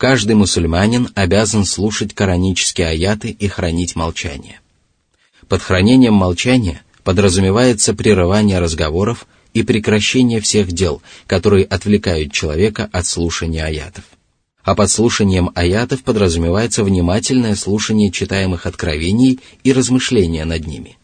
Каждый 0.00 0.34
мусульманин 0.34 1.10
обязан 1.14 1.66
слушать 1.66 2.14
коранические 2.14 2.86
аяты 2.86 3.28
и 3.28 3.48
хранить 3.48 3.96
молчание. 3.96 4.60
Под 5.46 5.60
хранением 5.60 6.14
молчания 6.14 6.80
подразумевается 7.04 7.92
прерывание 7.92 8.60
разговоров 8.60 9.26
и 9.52 9.62
прекращение 9.62 10.40
всех 10.40 10.72
дел, 10.72 11.02
которые 11.26 11.66
отвлекают 11.66 12.32
человека 12.32 12.88
от 12.90 13.04
слушания 13.04 13.62
аятов. 13.62 14.04
А 14.64 14.74
под 14.74 14.90
слушанием 14.90 15.50
аятов 15.54 16.02
подразумевается 16.02 16.82
внимательное 16.82 17.54
слушание 17.54 18.10
читаемых 18.10 18.64
откровений 18.64 19.40
и 19.64 19.72
размышления 19.74 20.46
над 20.46 20.66
ними. 20.66 20.96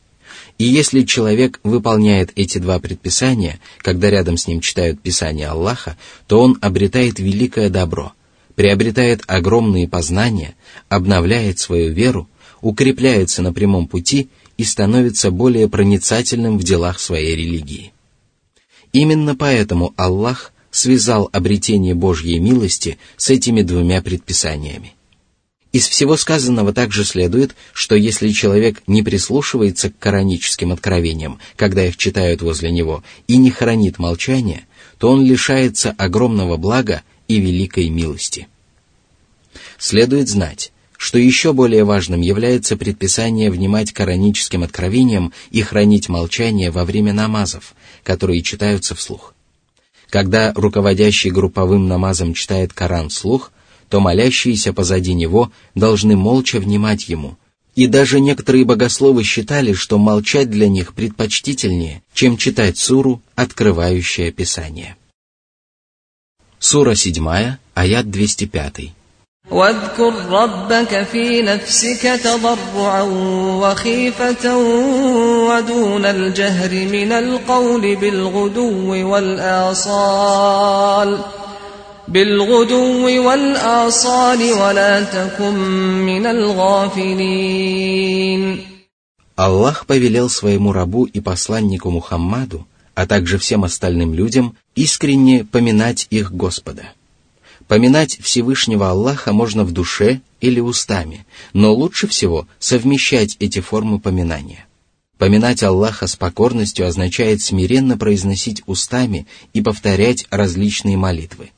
И 0.56 0.64
если 0.64 1.02
человек 1.02 1.60
выполняет 1.64 2.32
эти 2.34 2.56
два 2.56 2.78
предписания, 2.78 3.60
когда 3.80 4.08
рядом 4.08 4.38
с 4.38 4.46
ним 4.46 4.62
читают 4.62 5.02
Писание 5.02 5.48
Аллаха, 5.48 5.98
то 6.26 6.40
он 6.40 6.56
обретает 6.62 7.18
великое 7.18 7.68
добро, 7.68 8.14
приобретает 8.56 9.22
огромные 9.28 9.86
познания, 9.86 10.56
обновляет 10.88 11.60
свою 11.60 11.92
веру, 11.92 12.28
укрепляется 12.60 13.42
на 13.42 13.52
прямом 13.52 13.86
пути 13.86 14.28
и 14.56 14.64
становится 14.64 15.30
более 15.30 15.68
проницательным 15.68 16.58
в 16.58 16.64
делах 16.64 16.98
своей 16.98 17.36
религии. 17.36 17.92
Именно 18.92 19.36
поэтому 19.36 19.92
Аллах 19.96 20.52
связал 20.70 21.28
обретение 21.32 21.94
Божьей 21.94 22.38
милости 22.38 22.98
с 23.16 23.30
этими 23.30 23.62
двумя 23.62 24.02
предписаниями. 24.02 24.94
Из 25.72 25.86
всего 25.86 26.16
сказанного 26.16 26.72
также 26.72 27.04
следует, 27.04 27.54
что 27.74 27.96
если 27.96 28.30
человек 28.30 28.82
не 28.86 29.02
прислушивается 29.02 29.90
к 29.90 29.98
кораническим 29.98 30.72
откровениям, 30.72 31.38
когда 31.56 31.84
их 31.86 31.98
читают 31.98 32.40
возле 32.40 32.70
него, 32.70 33.04
и 33.28 33.36
не 33.36 33.50
хранит 33.50 33.98
молчание, 33.98 34.66
то 34.98 35.10
он 35.10 35.22
лишается 35.22 35.94
огромного 35.98 36.56
блага 36.56 37.02
и 37.28 37.38
великой 37.38 37.88
милости. 37.88 38.48
Следует 39.78 40.28
знать, 40.28 40.72
что 40.96 41.18
еще 41.18 41.52
более 41.52 41.84
важным 41.84 42.20
является 42.20 42.76
предписание 42.76 43.50
внимать 43.50 43.92
кораническим 43.92 44.62
откровениям 44.62 45.32
и 45.50 45.62
хранить 45.62 46.08
молчание 46.08 46.70
во 46.70 46.84
время 46.84 47.12
намазов, 47.12 47.74
которые 48.02 48.42
читаются 48.42 48.94
вслух. 48.94 49.34
Когда 50.10 50.52
руководящий 50.54 51.30
групповым 51.30 51.88
намазом 51.88 52.32
читает 52.32 52.72
Коран 52.72 53.08
вслух, 53.08 53.52
то 53.88 54.00
молящиеся 54.00 54.72
позади 54.72 55.14
него 55.14 55.52
должны 55.74 56.16
молча 56.16 56.58
внимать 56.58 57.08
ему. 57.08 57.36
И 57.74 57.86
даже 57.86 58.20
некоторые 58.20 58.64
богословы 58.64 59.22
считали, 59.22 59.74
что 59.74 59.98
молчать 59.98 60.50
для 60.50 60.68
них 60.68 60.94
предпочтительнее, 60.94 62.02
чем 62.14 62.38
читать 62.38 62.78
суру, 62.78 63.20
открывающее 63.34 64.32
Писание. 64.32 64.96
Сура 66.63 66.95
7, 66.95 67.57
аят 67.75 68.05
205. 68.05 68.91
واذكر 69.51 70.13
ربك 70.29 71.03
في 71.11 71.41
نفسك 71.41 72.19
تضرعا 72.23 73.01
وخيفة 73.61 74.57
ودون 75.47 76.05
الجهر 76.05 76.71
من 76.71 77.11
القول 77.11 77.95
بالغدو 77.95 79.09
والآصال 79.11 79.99
بالغدو 82.07 83.27
والآصال 83.27 84.53
ولا 84.53 85.03
تكن 85.03 85.53
من 86.05 86.25
الغافلين 86.25 87.61
Аллах 89.35 89.87
повелел 89.87 90.29
своему 90.29 90.71
рабу 90.71 91.05
и 91.05 91.19
посланнику 91.19 91.89
Мухаммаду, 91.89 92.67
а 92.96 93.06
также 93.06 93.38
всем 93.38 93.62
остальным 93.62 94.12
людям, 94.12 94.56
искренне 94.74 95.44
поминать 95.44 96.08
их 96.10 96.32
Господа– 96.32 96.92
Поминать 97.68 98.18
Всевышнего 98.20 98.90
Аллаха 98.90 99.32
можно 99.32 99.64
в 99.64 99.72
душе 99.72 100.20
или 100.40 100.60
устами, 100.60 101.26
но 101.52 101.74
лучше 101.74 102.06
всего 102.06 102.46
совмещать 102.60 103.36
эти 103.40 103.60
формы 103.60 103.98
поминания. 103.98 104.66
Поминать 105.18 105.64
Аллаха 105.64 106.06
с 106.06 106.14
покорностью 106.14 106.86
означает 106.86 107.40
смиренно 107.40 107.98
произносить 107.98 108.62
устами 108.66 109.26
и 109.52 109.62
повторять 109.62 110.26
различные 110.30 110.96
молитвы. 110.96 111.50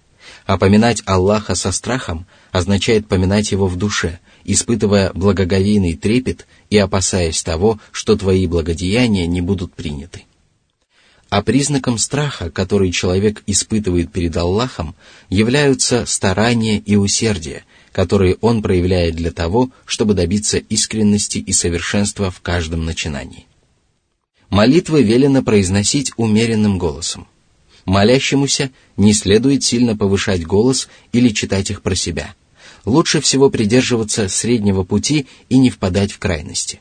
А 0.47 0.57
поминать 0.57 1.03
Аллаха 1.05 1.55
со 1.55 1.73
страхом 1.73 2.25
означает 2.53 3.07
поминать 3.07 3.53
Его 3.53 3.67
в 3.67 3.77
душе, 3.77 4.19
испытывая 4.45 5.13
благоговейный 5.13 5.95
трепет 5.95 6.47
и 6.71 6.79
опасаясь 6.79 7.43
того, 7.43 7.81
что 7.93 8.17
твои 8.17 8.47
благодеяния 8.47 9.27
не 9.27 9.43
будут 9.43 9.75
приняты. 9.75 10.25
А 11.31 11.43
признаком 11.43 11.99
страха, 11.99 12.51
который 12.51 12.91
человек 12.91 13.43
испытывает 13.47 14.11
перед 14.11 14.35
Аллахом, 14.37 14.95
являются 15.29 16.07
старания 16.07 16.79
и 16.79 16.97
усердие, 16.97 17.65
которые 17.93 18.39
он 18.41 18.63
проявляет 18.63 19.17
для 19.17 19.31
того, 19.31 19.71
чтобы 19.85 20.15
добиться 20.15 20.57
искренности 20.57 21.39
и 21.39 21.53
совершенства 21.53 22.31
в 22.31 22.41
каждом 22.41 22.87
начинании. 22.87 23.45
Молитвы 24.49 25.03
велено 25.03 25.43
произносить 25.43 26.13
умеренным 26.17 26.79
голосом. 26.79 27.29
Молящемуся 27.85 28.71
не 28.97 29.13
следует 29.13 29.63
сильно 29.63 29.97
повышать 29.97 30.47
голос 30.47 30.89
или 31.13 31.29
читать 31.29 31.71
их 31.71 31.83
про 31.83 31.95
себя. 31.95 32.35
Лучше 32.87 33.21
всего 33.21 33.51
придерживаться 33.51 34.29
среднего 34.29 34.83
пути 34.83 35.27
и 35.51 35.59
не 35.59 35.69
впадать 35.69 36.13
в 36.13 36.19
крайности 36.19 36.81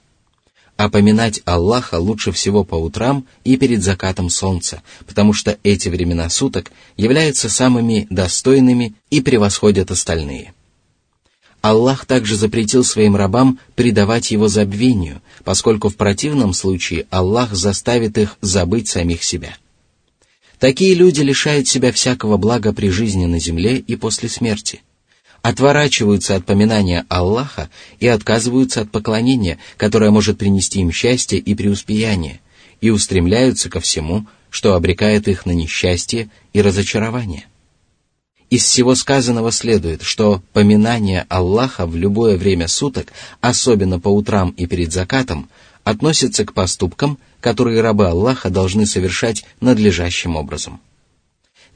а 0.77 0.89
поминать 0.89 1.41
Аллаха 1.45 1.95
лучше 1.95 2.31
всего 2.31 2.63
по 2.63 2.75
утрам 2.75 3.25
и 3.43 3.57
перед 3.57 3.83
закатом 3.83 4.29
солнца, 4.29 4.83
потому 5.07 5.33
что 5.33 5.57
эти 5.63 5.89
времена 5.89 6.29
суток 6.29 6.71
являются 6.95 7.49
самыми 7.49 8.07
достойными 8.11 8.93
и 9.09 9.21
превосходят 9.21 9.89
остальные. 9.91 10.53
Аллах 11.61 12.05
также 12.05 12.37
запретил 12.37 12.83
своим 12.83 13.15
рабам 13.15 13.59
предавать 13.75 14.29
его 14.29 14.47
забвению, 14.47 15.21
поскольку 15.43 15.89
в 15.89 15.95
противном 15.95 16.53
случае 16.53 17.07
Аллах 17.09 17.55
заставит 17.55 18.17
их 18.19 18.37
забыть 18.41 18.87
самих 18.87 19.23
себя. 19.23 19.57
Такие 20.59 20.93
люди 20.93 21.21
лишают 21.21 21.67
себя 21.67 21.91
всякого 21.91 22.37
блага 22.37 22.71
при 22.71 22.89
жизни 22.89 23.25
на 23.25 23.39
земле 23.39 23.77
и 23.79 23.95
после 23.95 24.29
смерти 24.29 24.81
отворачиваются 25.41 26.35
от 26.35 26.45
поминания 26.45 27.05
Аллаха 27.09 27.69
и 27.99 28.07
отказываются 28.07 28.81
от 28.81 28.91
поклонения, 28.91 29.57
которое 29.77 30.11
может 30.11 30.37
принести 30.37 30.79
им 30.79 30.91
счастье 30.91 31.39
и 31.39 31.55
преуспеяние, 31.55 32.41
и 32.81 32.89
устремляются 32.89 33.69
ко 33.69 33.79
всему, 33.79 34.25
что 34.49 34.75
обрекает 34.75 35.27
их 35.27 35.45
на 35.45 35.51
несчастье 35.51 36.29
и 36.53 36.61
разочарование. 36.61 37.45
Из 38.49 38.63
всего 38.63 38.95
сказанного 38.95 39.51
следует, 39.51 40.03
что 40.03 40.41
поминание 40.53 41.25
Аллаха 41.27 41.85
в 41.85 41.95
любое 41.97 42.37
время 42.37 42.67
суток, 42.67 43.11
особенно 43.41 43.99
по 43.99 44.07
утрам 44.07 44.51
и 44.51 44.65
перед 44.67 44.93
закатом, 44.93 45.49
относится 45.83 46.45
к 46.45 46.53
поступкам, 46.53 47.17
которые 47.41 47.81
рабы 47.81 48.07
Аллаха 48.07 48.49
должны 48.49 48.85
совершать 48.85 49.45
надлежащим 49.59 50.35
образом. 50.37 50.79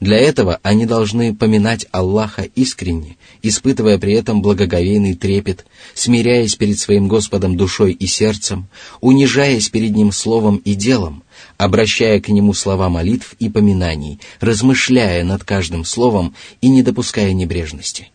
Для 0.02 0.18
этого 0.18 0.58
они 0.64 0.84
должны 0.84 1.32
поминать 1.32 1.86
Аллаха 1.92 2.42
искренне, 2.42 3.16
испытывая 3.40 3.98
при 3.98 4.14
этом 4.14 4.42
благоговейный 4.42 5.14
трепет, 5.14 5.64
смиряясь 5.94 6.56
перед 6.56 6.80
своим 6.80 7.06
Господом 7.06 7.56
душой 7.56 7.92
и 7.92 8.08
сердцем, 8.08 8.66
унижаясь 9.00 9.68
перед 9.68 9.94
Ним 9.94 10.10
словом 10.10 10.56
и 10.56 10.74
делом, 10.74 11.22
обращая 11.56 12.20
к 12.20 12.30
Нему 12.30 12.52
слова 12.52 12.88
молитв 12.88 13.36
и 13.38 13.48
поминаний, 13.48 14.18
размышляя 14.40 15.22
над 15.22 15.44
каждым 15.44 15.84
словом 15.84 16.34
и 16.60 16.68
не 16.68 16.82
допуская 16.82 17.32
небрежности. 17.32 18.10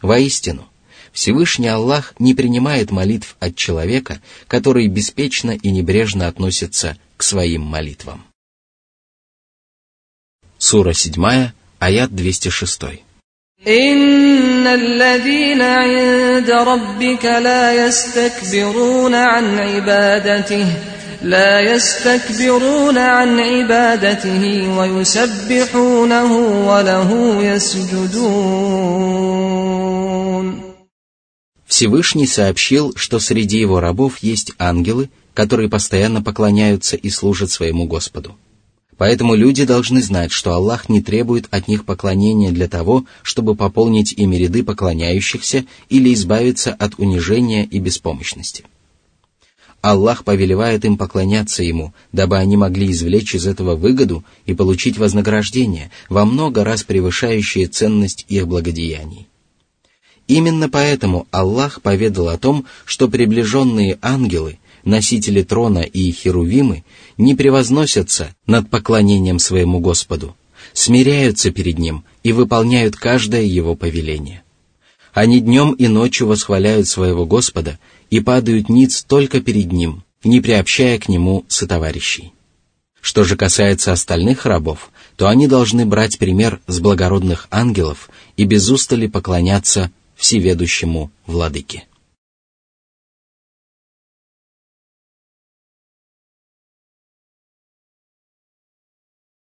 Воистину, 0.00 0.66
Всевышний 1.12 1.68
Аллах 1.68 2.14
не 2.18 2.32
принимает 2.32 2.90
молитв 2.90 3.36
от 3.38 3.54
человека, 3.54 4.22
который 4.48 4.86
беспечно 4.86 5.50
и 5.50 5.70
небрежно 5.70 6.26
относится 6.26 6.96
к 7.18 7.22
своим 7.22 7.60
молитвам. 7.60 8.24
Сура 10.61 10.93
7, 10.93 11.51
аят 11.79 12.11
206. 12.11 13.03
إن 13.67 14.67
الذين 14.67 15.61
عند 15.61 16.51
ربك 16.51 17.25
لا 17.25 17.87
يستكبرون 17.87 19.15
عن 19.15 19.59
عبادته 19.59 20.65
لا 21.21 21.59
يستكبرون 21.61 22.97
عن 22.97 23.39
عبادته 23.39 24.77
ويسبحونه 24.77 26.31
وله 26.67 27.43
يسجدون 27.43 28.67
Всевышний 31.65 32.27
сообщил, 32.27 32.93
что 32.95 33.19
среди 33.19 33.57
его 33.59 33.79
рабов 33.79 34.19
есть 34.19 34.53
ангелы, 34.59 35.09
которые 35.33 35.69
постоянно 35.69 36.21
поклоняются 36.21 36.95
и 36.95 37.09
служат 37.09 37.51
своему 37.51 37.85
Господу. 37.85 38.37
Поэтому 38.98 39.34
люди 39.34 39.64
должны 39.64 40.02
знать, 40.02 40.32
что 40.32 40.52
Аллах 40.52 40.88
не 40.88 41.02
требует 41.02 41.48
от 41.50 41.66
них 41.66 41.84
поклонения 41.84 42.50
для 42.50 42.68
того, 42.68 43.04
чтобы 43.22 43.54
пополнить 43.54 44.12
ими 44.12 44.36
ряды 44.36 44.62
поклоняющихся 44.62 45.64
или 45.88 46.12
избавиться 46.14 46.72
от 46.72 46.98
унижения 46.98 47.64
и 47.64 47.78
беспомощности. 47.78 48.64
Аллах 49.80 50.24
повелевает 50.24 50.84
им 50.84 50.96
поклоняться 50.96 51.64
Ему, 51.64 51.92
дабы 52.12 52.38
они 52.38 52.56
могли 52.56 52.92
извлечь 52.92 53.34
из 53.34 53.48
этого 53.48 53.74
выгоду 53.74 54.24
и 54.46 54.54
получить 54.54 54.96
вознаграждение, 54.96 55.90
во 56.08 56.24
много 56.24 56.62
раз 56.62 56.84
превышающее 56.84 57.66
ценность 57.66 58.24
их 58.28 58.46
благодеяний. 58.46 59.26
Именно 60.28 60.68
поэтому 60.68 61.26
Аллах 61.32 61.82
поведал 61.82 62.28
о 62.28 62.38
том, 62.38 62.64
что 62.84 63.08
приближенные 63.08 63.98
ангелы, 64.00 64.60
носители 64.84 65.42
трона 65.42 65.80
и 65.80 66.10
херувимы, 66.10 66.84
не 67.16 67.34
превозносятся 67.34 68.34
над 68.46 68.68
поклонением 68.70 69.38
своему 69.38 69.80
Господу, 69.80 70.36
смиряются 70.72 71.50
перед 71.50 71.78
Ним 71.78 72.04
и 72.22 72.32
выполняют 72.32 72.96
каждое 72.96 73.42
Его 73.42 73.74
повеление. 73.74 74.42
Они 75.12 75.40
днем 75.40 75.72
и 75.72 75.88
ночью 75.88 76.26
восхваляют 76.26 76.88
своего 76.88 77.26
Господа 77.26 77.78
и 78.10 78.20
падают 78.20 78.68
ниц 78.68 79.04
только 79.06 79.40
перед 79.40 79.72
Ним, 79.72 80.04
не 80.24 80.40
приобщая 80.40 80.98
к 80.98 81.08
Нему 81.08 81.44
сотоварищей. 81.48 82.32
Что 83.00 83.24
же 83.24 83.36
касается 83.36 83.92
остальных 83.92 84.46
рабов, 84.46 84.90
то 85.16 85.28
они 85.28 85.48
должны 85.48 85.84
брать 85.84 86.18
пример 86.18 86.60
с 86.66 86.78
благородных 86.78 87.48
ангелов 87.50 88.08
и 88.36 88.44
без 88.44 88.70
устали 88.70 89.08
поклоняться 89.08 89.90
всеведущему 90.16 91.10
владыке. 91.26 91.84